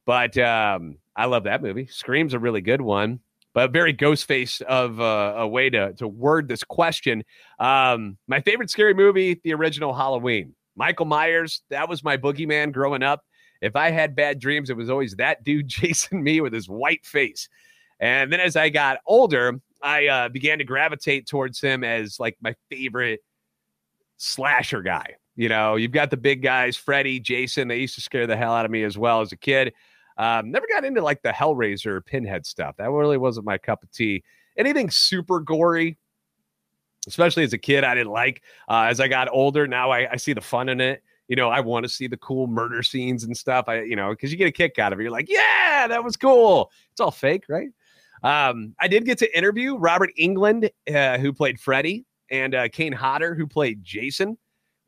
But 0.05 0.37
um, 0.37 0.97
I 1.15 1.25
love 1.25 1.43
that 1.45 1.61
movie. 1.61 1.87
Scream's 1.87 2.33
a 2.33 2.39
really 2.39 2.61
good 2.61 2.81
one, 2.81 3.19
but 3.53 3.71
very 3.71 3.93
ghost 3.93 4.27
face 4.27 4.61
of 4.61 4.99
uh, 4.99 5.35
a 5.37 5.47
way 5.47 5.69
to 5.69 5.93
to 5.93 6.07
word 6.07 6.47
this 6.47 6.63
question. 6.63 7.23
Um, 7.59 8.17
my 8.27 8.41
favorite 8.41 8.69
scary 8.69 8.93
movie, 8.93 9.39
the 9.43 9.53
original 9.53 9.93
Halloween. 9.93 10.55
Michael 10.75 11.05
Myers, 11.05 11.61
that 11.69 11.89
was 11.89 12.03
my 12.03 12.17
boogeyman 12.17 12.71
growing 12.71 13.03
up. 13.03 13.23
If 13.61 13.75
I 13.75 13.91
had 13.91 14.15
bad 14.15 14.39
dreams, 14.39 14.69
it 14.69 14.77
was 14.77 14.89
always 14.89 15.15
that 15.15 15.43
dude 15.43 15.69
chasing 15.69 16.23
me 16.23 16.41
with 16.41 16.53
his 16.53 16.67
white 16.67 17.05
face. 17.05 17.47
And 17.99 18.33
then 18.33 18.39
as 18.39 18.55
I 18.55 18.69
got 18.69 18.99
older, 19.05 19.59
I 19.81 20.07
uh, 20.07 20.29
began 20.29 20.57
to 20.59 20.63
gravitate 20.63 21.27
towards 21.27 21.59
him 21.59 21.83
as 21.83 22.19
like 22.19 22.37
my 22.41 22.55
favorite 22.69 23.21
slasher 24.17 24.81
guy. 24.81 25.15
You 25.35 25.49
know, 25.49 25.75
you've 25.75 25.91
got 25.91 26.11
the 26.11 26.17
big 26.17 26.41
guys, 26.41 26.75
Freddy, 26.77 27.19
Jason. 27.19 27.67
They 27.67 27.79
used 27.79 27.95
to 27.95 28.01
scare 28.01 28.27
the 28.27 28.35
hell 28.35 28.53
out 28.53 28.65
of 28.65 28.71
me 28.71 28.83
as 28.83 28.97
well 28.97 29.21
as 29.21 29.31
a 29.31 29.37
kid. 29.37 29.73
Um, 30.17 30.51
never 30.51 30.67
got 30.67 30.83
into 30.83 31.01
like 31.01 31.21
the 31.21 31.29
Hellraiser 31.29 32.05
Pinhead 32.05 32.45
stuff. 32.45 32.75
That 32.77 32.91
really 32.91 33.17
wasn't 33.17 33.45
my 33.45 33.57
cup 33.57 33.81
of 33.81 33.91
tea. 33.91 34.23
Anything 34.57 34.89
super 34.89 35.39
gory, 35.39 35.97
especially 37.07 37.43
as 37.43 37.53
a 37.53 37.57
kid, 37.57 37.83
I 37.83 37.95
didn't 37.95 38.11
like. 38.11 38.43
Uh, 38.69 38.87
as 38.89 38.99
I 38.99 39.07
got 39.07 39.29
older, 39.31 39.67
now 39.67 39.89
I, 39.89 40.11
I 40.11 40.15
see 40.17 40.33
the 40.33 40.41
fun 40.41 40.69
in 40.69 40.81
it. 40.81 41.01
You 41.27 41.37
know, 41.37 41.49
I 41.49 41.61
want 41.61 41.85
to 41.85 41.89
see 41.89 42.07
the 42.07 42.17
cool 42.17 42.47
murder 42.47 42.83
scenes 42.83 43.23
and 43.23 43.35
stuff. 43.35 43.69
I, 43.69 43.83
you 43.83 43.95
know, 43.95 44.09
because 44.09 44.31
you 44.31 44.37
get 44.37 44.47
a 44.47 44.51
kick 44.51 44.77
out 44.77 44.91
of 44.91 44.99
it. 44.99 45.03
You're 45.03 45.11
like, 45.11 45.29
yeah, 45.29 45.87
that 45.87 46.03
was 46.03 46.17
cool. 46.17 46.71
It's 46.91 46.99
all 46.99 47.09
fake, 47.09 47.45
right? 47.47 47.69
Um, 48.23 48.75
I 48.79 48.87
did 48.87 49.05
get 49.05 49.17
to 49.19 49.37
interview 49.37 49.75
Robert 49.75 50.11
Englund, 50.19 50.69
uh, 50.93 51.17
who 51.17 51.33
played 51.33 51.59
Freddy, 51.59 52.05
and 52.29 52.53
uh, 52.53 52.69
Kane 52.69 52.93
Hodder, 52.93 53.35
who 53.35 53.47
played 53.47 53.83
Jason 53.83 54.37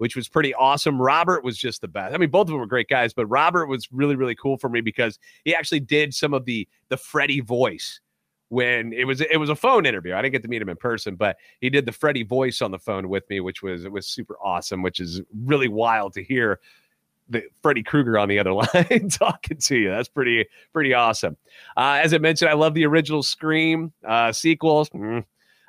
which 0.04 0.18
was 0.18 0.28
pretty 0.28 0.54
awesome. 0.54 1.02
Robert 1.02 1.46
was 1.46 1.58
just 1.58 1.80
the 1.80 1.88
best. 1.88 2.14
I 2.14 2.18
mean, 2.18 2.30
both 2.30 2.42
of 2.42 2.48
them 2.48 2.60
were 2.60 2.66
great 2.66 2.90
guys, 2.90 3.14
but 3.14 3.26
Robert 3.28 3.68
was 3.68 3.88
really, 3.90 4.18
really 4.18 4.36
cool 4.36 4.58
for 4.58 4.68
me 4.68 4.82
because 4.82 5.18
he 5.46 5.56
actually 5.56 5.80
did 5.80 6.14
some 6.14 6.34
of 6.34 6.44
the 6.44 6.68
the 6.90 6.98
Freddy 6.98 7.40
voice 7.40 8.02
when 8.50 8.92
it 8.92 9.06
was 9.06 9.22
it 9.22 9.40
was 9.40 9.50
a 9.50 9.56
phone 9.56 9.86
interview. 9.86 10.14
I 10.14 10.22
didn't 10.22 10.34
get 10.34 10.42
to 10.44 10.50
meet 10.50 10.62
him 10.62 10.68
in 10.68 10.76
person, 10.76 11.16
but 11.16 11.38
he 11.62 11.70
did 11.70 11.86
the 11.86 11.94
Freddy 11.94 12.24
voice 12.24 12.62
on 12.62 12.72
the 12.72 12.80
phone 12.80 13.08
with 13.08 13.30
me, 13.30 13.40
which 13.40 13.64
was 13.64 13.86
it 13.86 13.92
was 13.92 14.08
super 14.08 14.38
awesome, 14.44 14.82
which 14.82 15.00
is 15.00 15.22
really 15.46 15.70
wild 15.70 16.14
to 16.14 16.24
hear 16.24 16.60
the 17.30 17.44
Freddy 17.62 17.84
Krueger 17.84 18.18
on 18.18 18.30
the 18.30 18.40
other 18.40 18.54
line 18.54 19.10
talking 19.10 19.58
to 19.58 19.78
you. 19.78 19.90
That's 19.90 20.10
pretty 20.10 20.46
pretty 20.74 20.94
awesome. 20.94 21.38
Uh, 21.78 22.00
as 22.04 22.14
I 22.14 22.18
mentioned, 22.18 22.50
I 22.50 22.54
love 22.54 22.74
the 22.74 22.86
original 22.86 23.24
Scream 23.24 23.94
uh, 24.08 24.32
sequels, 24.32 24.90
mm. 24.90 25.24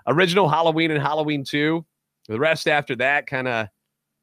original 0.06 0.48
Halloween 0.48 0.90
and 0.90 1.00
Halloween 1.00 1.44
Two. 1.44 1.84
The 2.28 2.38
rest 2.38 2.68
after 2.68 2.96
that 2.96 3.26
kind 3.26 3.48
of 3.48 3.68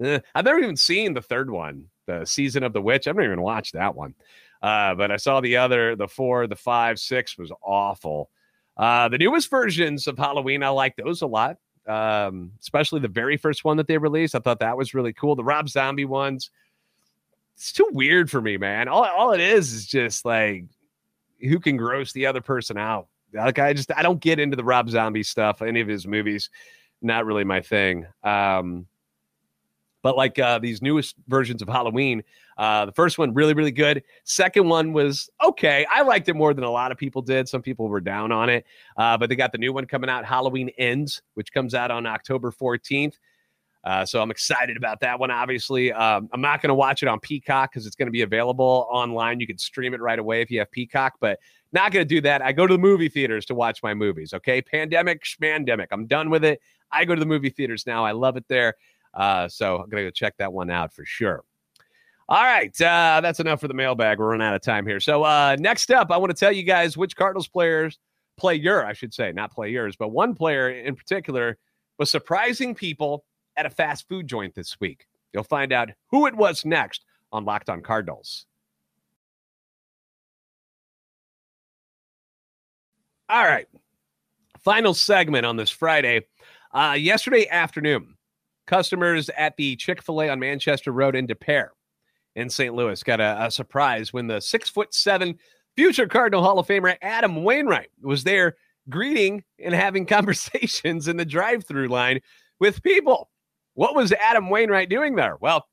Eh, 0.01 0.19
I've 0.33 0.45
never 0.45 0.59
even 0.59 0.77
seen 0.77 1.13
the 1.13 1.21
third 1.21 1.49
one, 1.49 1.85
the 2.07 2.25
season 2.25 2.63
of 2.63 2.73
the 2.73 2.81
witch. 2.81 3.07
I've 3.07 3.15
never 3.15 3.25
even 3.25 3.41
watched 3.41 3.73
that 3.73 3.95
one. 3.95 4.15
Uh, 4.61 4.95
but 4.95 5.11
I 5.11 5.17
saw 5.17 5.41
the 5.41 5.57
other, 5.57 5.95
the 5.95 6.07
four, 6.07 6.47
the 6.47 6.55
five, 6.55 6.99
six 6.99 7.37
was 7.37 7.51
awful. 7.63 8.29
Uh, 8.77 9.09
the 9.09 9.17
newest 9.17 9.49
versions 9.49 10.07
of 10.07 10.17
Halloween, 10.17 10.63
I 10.63 10.69
like 10.69 10.95
those 10.95 11.21
a 11.21 11.27
lot. 11.27 11.57
Um, 11.87 12.51
especially 12.59 12.99
the 12.99 13.07
very 13.07 13.37
first 13.37 13.65
one 13.65 13.77
that 13.77 13.87
they 13.87 13.97
released. 13.97 14.35
I 14.35 14.39
thought 14.39 14.59
that 14.59 14.77
was 14.77 14.93
really 14.93 15.13
cool. 15.13 15.35
The 15.35 15.43
Rob 15.43 15.67
Zombie 15.67 16.05
ones, 16.05 16.51
it's 17.61 17.71
too 17.71 17.87
weird 17.91 18.31
for 18.31 18.41
me, 18.41 18.57
man. 18.57 18.87
All, 18.87 19.03
all 19.03 19.33
it 19.33 19.39
is 19.39 19.71
is 19.71 19.85
just 19.85 20.25
like 20.25 20.65
who 21.39 21.59
can 21.59 21.77
gross 21.77 22.11
the 22.11 22.25
other 22.25 22.41
person 22.41 22.75
out. 22.75 23.07
Like 23.35 23.59
I 23.59 23.73
just 23.73 23.91
I 23.95 24.01
don't 24.01 24.19
get 24.19 24.39
into 24.39 24.55
the 24.57 24.63
Rob 24.63 24.89
Zombie 24.89 25.21
stuff, 25.21 25.61
any 25.61 25.79
of 25.79 25.87
his 25.87 26.07
movies. 26.07 26.49
Not 27.03 27.27
really 27.27 27.43
my 27.43 27.61
thing. 27.61 28.07
Um, 28.23 28.87
but 30.01 30.17
like 30.17 30.39
uh, 30.39 30.57
these 30.57 30.81
newest 30.81 31.13
versions 31.27 31.61
of 31.61 31.67
Halloween, 31.67 32.23
uh, 32.57 32.85
the 32.87 32.91
first 32.93 33.19
one 33.19 33.31
really, 33.35 33.53
really 33.53 33.71
good. 33.71 34.01
Second 34.23 34.67
one 34.67 34.91
was 34.91 35.29
okay. 35.43 35.85
I 35.91 36.01
liked 36.01 36.29
it 36.29 36.35
more 36.35 36.55
than 36.55 36.63
a 36.63 36.71
lot 36.71 36.91
of 36.91 36.97
people 36.97 37.21
did. 37.21 37.47
Some 37.47 37.61
people 37.61 37.87
were 37.87 38.01
down 38.01 38.31
on 38.31 38.49
it, 38.49 38.65
uh, 38.97 39.19
but 39.19 39.29
they 39.29 39.35
got 39.35 39.51
the 39.51 39.59
new 39.59 39.71
one 39.71 39.85
coming 39.85 40.09
out, 40.09 40.25
Halloween 40.25 40.71
Ends, 40.79 41.21
which 41.35 41.53
comes 41.53 41.75
out 41.75 41.91
on 41.91 42.07
October 42.07 42.51
14th. 42.51 43.19
Uh, 43.83 44.05
so 44.05 44.21
I'm 44.21 44.29
excited 44.29 44.77
about 44.77 44.99
that 44.99 45.19
one. 45.19 45.31
Obviously, 45.31 45.91
um, 45.91 46.29
I'm 46.33 46.41
not 46.41 46.61
going 46.61 46.69
to 46.69 46.75
watch 46.75 47.01
it 47.01 47.09
on 47.09 47.19
Peacock 47.19 47.71
because 47.71 47.87
it's 47.87 47.95
going 47.95 48.07
to 48.07 48.11
be 48.11 48.21
available 48.21 48.87
online. 48.91 49.39
You 49.39 49.47
can 49.47 49.57
stream 49.57 49.93
it 49.93 50.01
right 50.01 50.19
away 50.19 50.41
if 50.41 50.51
you 50.51 50.59
have 50.59 50.69
Peacock, 50.71 51.13
but 51.19 51.39
not 51.73 51.91
going 51.91 52.05
to 52.05 52.07
do 52.07 52.21
that. 52.21 52.43
I 52.43 52.51
go 52.51 52.67
to 52.67 52.73
the 52.73 52.79
movie 52.79 53.09
theaters 53.09 53.45
to 53.47 53.55
watch 53.55 53.81
my 53.81 53.93
movies. 53.93 54.33
Okay, 54.33 54.61
pandemic, 54.61 55.23
schmandemic. 55.23 55.87
I'm 55.91 56.05
done 56.05 56.29
with 56.29 56.43
it. 56.43 56.61
I 56.91 57.05
go 57.05 57.15
to 57.15 57.19
the 57.19 57.25
movie 57.25 57.49
theaters 57.49 57.87
now. 57.87 58.05
I 58.05 58.11
love 58.11 58.37
it 58.37 58.45
there. 58.47 58.75
Uh, 59.13 59.47
so 59.47 59.77
I'm 59.77 59.89
going 59.89 60.03
to 60.03 60.07
go 60.07 60.11
check 60.11 60.37
that 60.37 60.53
one 60.53 60.69
out 60.69 60.93
for 60.93 61.03
sure. 61.03 61.43
All 62.29 62.43
right, 62.43 62.73
uh, 62.79 63.19
that's 63.21 63.41
enough 63.41 63.59
for 63.59 63.67
the 63.67 63.73
mailbag. 63.73 64.19
We're 64.19 64.29
running 64.29 64.47
out 64.47 64.55
of 64.55 64.61
time 64.61 64.85
here. 64.85 65.01
So 65.01 65.23
uh, 65.23 65.57
next 65.59 65.91
up, 65.91 66.11
I 66.11 66.17
want 66.17 66.29
to 66.29 66.37
tell 66.37 66.51
you 66.51 66.63
guys 66.63 66.95
which 66.95 67.15
Cardinals 67.15 67.47
players 67.47 67.99
play 68.37 68.55
your, 68.55 68.85
I 68.85 68.93
should 68.93 69.13
say, 69.13 69.31
not 69.33 69.51
play 69.51 69.69
yours, 69.69 69.95
but 69.97 70.09
one 70.09 70.33
player 70.33 70.69
in 70.69 70.95
particular 70.95 71.57
was 71.97 72.09
surprising 72.09 72.73
people 72.73 73.25
at 73.57 73.65
a 73.65 73.69
fast 73.69 74.07
food 74.07 74.27
joint 74.27 74.55
this 74.55 74.79
week. 74.79 75.07
You'll 75.33 75.43
find 75.43 75.71
out 75.71 75.89
who 76.09 76.27
it 76.27 76.35
was 76.35 76.65
next 76.65 77.05
on 77.31 77.45
Locked 77.45 77.69
On 77.69 77.81
Cardinals. 77.81 78.45
All 83.29 83.45
right, 83.45 83.67
final 84.59 84.93
segment 84.93 85.45
on 85.45 85.55
this 85.55 85.69
Friday. 85.69 86.21
Uh, 86.73 86.97
yesterday 86.99 87.47
afternoon, 87.49 88.15
Customers 88.67 89.29
at 89.37 89.55
the 89.57 89.75
Chick 89.77 90.01
fil 90.01 90.21
A 90.21 90.29
on 90.29 90.39
Manchester 90.39 90.91
Road 90.91 91.15
in 91.15 91.25
Des 91.25 91.35
Peres 91.35 91.71
in 92.35 92.49
St. 92.49 92.73
Louis 92.73 93.01
got 93.03 93.19
a, 93.19 93.45
a 93.45 93.51
surprise 93.51 94.13
when 94.13 94.27
the 94.27 94.39
six 94.39 94.69
foot 94.69 94.93
seven 94.93 95.37
future 95.75 96.07
Cardinal 96.07 96.43
Hall 96.43 96.59
of 96.59 96.67
Famer 96.67 96.95
Adam 97.01 97.43
Wainwright 97.43 97.89
was 98.01 98.23
there 98.23 98.55
greeting 98.89 99.43
and 99.59 99.73
having 99.73 100.05
conversations 100.05 101.07
in 101.07 101.17
the 101.17 101.25
drive 101.25 101.65
through 101.65 101.87
line 101.87 102.21
with 102.59 102.83
people. 102.83 103.29
What 103.73 103.95
was 103.95 104.11
Adam 104.11 104.49
Wainwright 104.49 104.89
doing 104.89 105.15
there? 105.15 105.37
Well, 105.39 105.65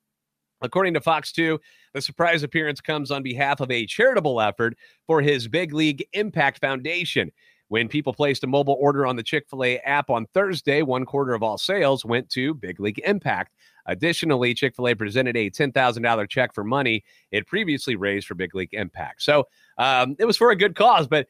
according 0.61 0.95
to 0.95 1.01
Fox 1.01 1.33
2, 1.33 1.59
the 1.95 2.01
surprise 2.01 2.43
appearance 2.43 2.81
comes 2.81 3.11
on 3.11 3.23
behalf 3.23 3.61
of 3.61 3.71
a 3.71 3.87
charitable 3.87 4.41
effort 4.41 4.77
for 5.07 5.21
his 5.21 5.49
Big 5.49 5.73
League 5.73 6.07
Impact 6.13 6.61
Foundation. 6.61 7.33
When 7.69 7.87
people 7.87 8.15
placed 8.15 8.45
a 8.45 8.47
mobile 8.47 8.79
order 8.81 9.07
on 9.07 9.17
the 9.17 9.23
Chick 9.23 9.45
fil 9.51 9.63
A 9.63 9.79
app 9.81 10.09
on 10.09 10.27
Thursday, 10.33 10.81
one 10.81 11.05
quarter 11.05 11.35
of 11.35 11.43
all 11.43 11.59
sales 11.59 12.03
went 12.03 12.31
to 12.31 12.55
Big 12.55 12.81
League 12.81 13.01
Impact. 13.05 13.53
Additionally, 13.85 14.55
Chick 14.55 14.75
fil 14.75 14.89
A 14.89 14.95
presented 14.95 15.37
a 15.37 15.51
$10,000 15.51 16.29
check 16.31 16.55
for 16.55 16.65
money 16.65 17.05
it 17.31 17.47
previously 17.47 17.95
raised 17.95 18.27
for 18.27 18.35
Big 18.35 18.55
League 18.55 18.73
Impact. 18.73 19.23
So 19.23 19.45
um, 19.77 20.17
it 20.19 20.25
was 20.25 20.39
for 20.39 20.51
a 20.51 20.57
good 20.57 20.77
cause, 20.77 21.07
but 21.07 21.27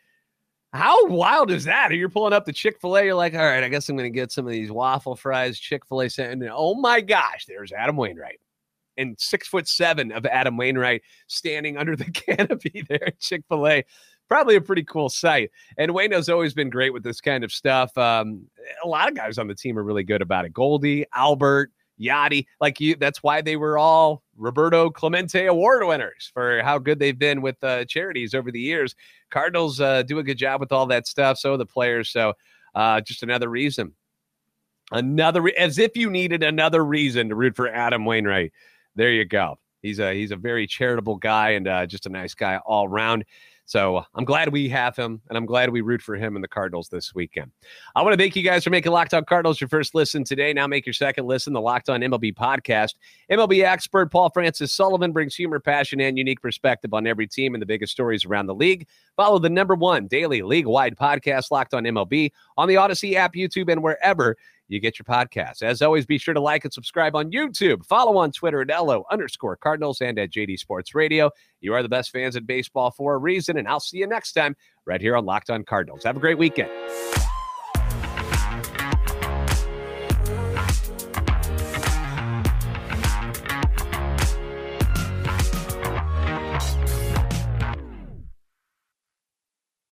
how 0.73 1.07
wild 1.07 1.51
is 1.51 1.65
that? 1.65 1.93
You're 1.93 2.09
pulling 2.09 2.33
up 2.33 2.45
the 2.45 2.53
Chick 2.53 2.81
fil 2.81 2.97
A, 2.97 3.05
you're 3.05 3.15
like, 3.15 3.35
all 3.35 3.41
right, 3.41 3.65
I 3.65 3.69
guess 3.69 3.89
I'm 3.89 3.97
going 3.97 4.13
to 4.13 4.17
get 4.17 4.33
some 4.33 4.47
of 4.47 4.53
these 4.53 4.71
waffle 4.71 5.17
fries, 5.17 5.59
Chick 5.59 5.87
fil 5.87 6.03
A. 6.03 6.09
And 6.19 6.49
oh 6.53 6.75
my 6.75 7.01
gosh, 7.01 7.47
there's 7.47 7.73
Adam 7.73 7.97
Wainwright. 7.97 8.41
And 8.97 9.15
six 9.19 9.47
foot 9.47 9.69
seven 9.69 10.11
of 10.11 10.27
Adam 10.27 10.57
Wainwright 10.57 11.03
standing 11.29 11.77
under 11.77 11.95
the 11.95 12.05
canopy 12.11 12.85
there 12.89 13.09
at 13.09 13.21
Chick 13.21 13.45
fil 13.49 13.67
A 13.67 13.85
probably 14.29 14.57
a 14.57 14.61
pretty 14.61 14.85
cool 14.85 15.09
sight. 15.09 15.51
And 15.77 15.93
Wayno's 15.93 16.29
always 16.29 16.55
been 16.55 16.71
great 16.71 16.93
with 16.93 17.03
this 17.03 17.21
kind 17.21 17.43
of 17.43 17.51
stuff. 17.51 17.97
Um, 17.99 18.47
a 18.85 18.89
lot 18.89 19.09
of 19.09 19.15
guys 19.15 19.39
on 19.39 19.49
the 19.49 19.55
team 19.55 19.79
are 19.79 19.83
really 19.83 20.05
good 20.05 20.23
about 20.23 20.45
it. 20.45 20.53
Goldie, 20.53 21.07
Albert, 21.15 21.73
Yadi, 22.01 22.47
like 22.61 22.81
you. 22.81 22.95
That's 22.95 23.23
why 23.23 23.41
they 23.41 23.57
were 23.57 23.79
all 23.79 24.23
Roberto 24.39 24.89
Clemente 24.89 25.47
Award 25.47 25.87
winners 25.87 26.31
for 26.33 26.63
how 26.63 26.79
good 26.79 26.99
they've 26.99 27.19
been 27.19 27.43
with 27.43 27.63
uh, 27.63 27.85
charities 27.85 28.35
over 28.35 28.51
the 28.51 28.61
years. 28.61 28.95
Cardinals 29.31 29.81
uh, 29.81 30.03
do 30.03 30.19
a 30.19 30.23
good 30.23 30.39
job 30.39 30.61
with 30.61 30.73
all 30.73 30.87
that 30.87 31.07
stuff. 31.07 31.39
So 31.39 31.57
the 31.57 31.67
players. 31.67 32.09
So 32.09 32.33
uh, 32.75 33.01
just 33.01 33.23
another 33.23 33.49
reason 33.49 33.93
Another, 34.91 35.43
re- 35.43 35.55
as 35.59 35.79
if 35.79 35.97
you 35.97 36.11
needed 36.11 36.43
another 36.43 36.85
reason 36.85 37.29
to 37.29 37.35
root 37.35 37.57
for 37.57 37.69
Adam 37.69 38.05
Wainwright. 38.05 38.53
There 38.95 39.13
you 39.13 39.25
go. 39.25 39.59
He's 39.83 39.99
a 40.01 40.13
he's 40.13 40.33
a 40.33 40.37
very 40.37 40.67
charitable 40.67 41.17
guy 41.17 41.51
and 41.51 41.69
uh, 41.69 41.87
just 41.87 42.07
a 42.07 42.11
nice 42.11 42.35
guy 42.35 42.57
all 42.59 42.87
around. 42.87 43.25
So 43.69 43.97
uh, 43.97 44.05
I'm 44.15 44.25
glad 44.25 44.51
we 44.51 44.67
have 44.71 44.97
him, 44.97 45.21
and 45.29 45.37
I'm 45.37 45.45
glad 45.45 45.69
we 45.69 45.83
root 45.83 46.01
for 46.01 46.17
him 46.17 46.37
and 46.37 46.43
the 46.43 46.49
Cardinals 46.49 46.89
this 46.89 47.15
weekend. 47.15 47.51
I 47.95 48.01
want 48.01 48.15
to 48.15 48.19
thank 48.19 48.35
you 48.35 48.43
guys 48.43 48.65
for 48.65 48.71
making 48.71 48.93
Locked 48.93 49.13
On 49.13 49.27
Cardinals 49.27 49.61
your 49.61 49.69
first 49.69 49.95
listen 49.95 50.25
today. 50.25 50.55
Now 50.55 50.67
make 50.67 50.87
your 50.87 50.95
second 50.95 51.27
listen, 51.27 51.53
the 51.53 51.61
Locked 51.61 51.91
On 51.91 52.01
MLB 52.01 52.35
podcast. 52.35 52.95
MLB 53.31 53.63
expert 53.63 54.11
Paul 54.11 54.31
Francis 54.31 54.73
Sullivan 54.73 55.13
brings 55.13 55.35
humor, 55.35 55.61
passion, 55.61 56.01
and 56.01 56.17
unique 56.17 56.41
perspective 56.41 56.95
on 56.95 57.07
every 57.07 57.27
team 57.27 57.55
and 57.55 57.61
the 57.61 57.67
biggest 57.67 57.93
stories 57.93 58.25
around 58.25 58.47
the 58.47 58.55
league. 58.55 58.89
Follow 59.17 59.39
the 59.39 59.51
number 59.51 59.75
one 59.75 60.07
daily 60.07 60.41
league-wide 60.41 60.97
podcast, 60.97 61.51
Locked 61.51 61.75
On 61.75 61.85
MLB, 61.85 62.33
on 62.57 62.69
the 62.69 62.77
Audacy 62.77 63.17
app, 63.17 63.35
YouTube, 63.35 63.71
and 63.71 63.83
wherever 63.83 64.35
you 64.69 64.81
get 64.81 64.99
your 64.99 65.05
podcasts. 65.05 65.63
As 65.63 65.83
always, 65.83 66.07
be 66.07 66.19
sure 66.19 66.35
to 66.35 66.41
like 66.41 66.65
and 66.65 66.73
subscribe 66.73 67.17
on 67.17 67.31
YouTube. 67.31 67.85
Follow 67.85 68.17
on 68.17 68.31
Twitter 68.33 68.61
at 68.61 68.69
LO 68.69 69.05
underscore 69.11 69.57
Cardinals 69.57 70.01
and 70.01 70.19
at 70.19 70.31
JD 70.31 70.59
Sports 70.59 70.95
Radio. 70.95 71.31
You 71.61 71.75
are 71.75 71.83
the 71.83 71.89
best 71.89 72.11
fans 72.11 72.37
in 72.37 72.45
baseball 72.45 72.91
for 72.91 73.15
a 73.15 73.19
reason, 73.19 73.59
and 73.59 73.67
I'll 73.67 73.81
see 73.81 73.99
you 73.99 74.07
next 74.07 74.33
time 74.33 74.55
right 74.85 75.01
here 75.01 75.17
on 75.17 75.25
Locked 75.25 75.51
On 75.51 75.65
Cardinals. 75.65 76.05
Have 76.05 76.17
a 76.17 76.21
great 76.21 76.39
weekend. 76.39 76.71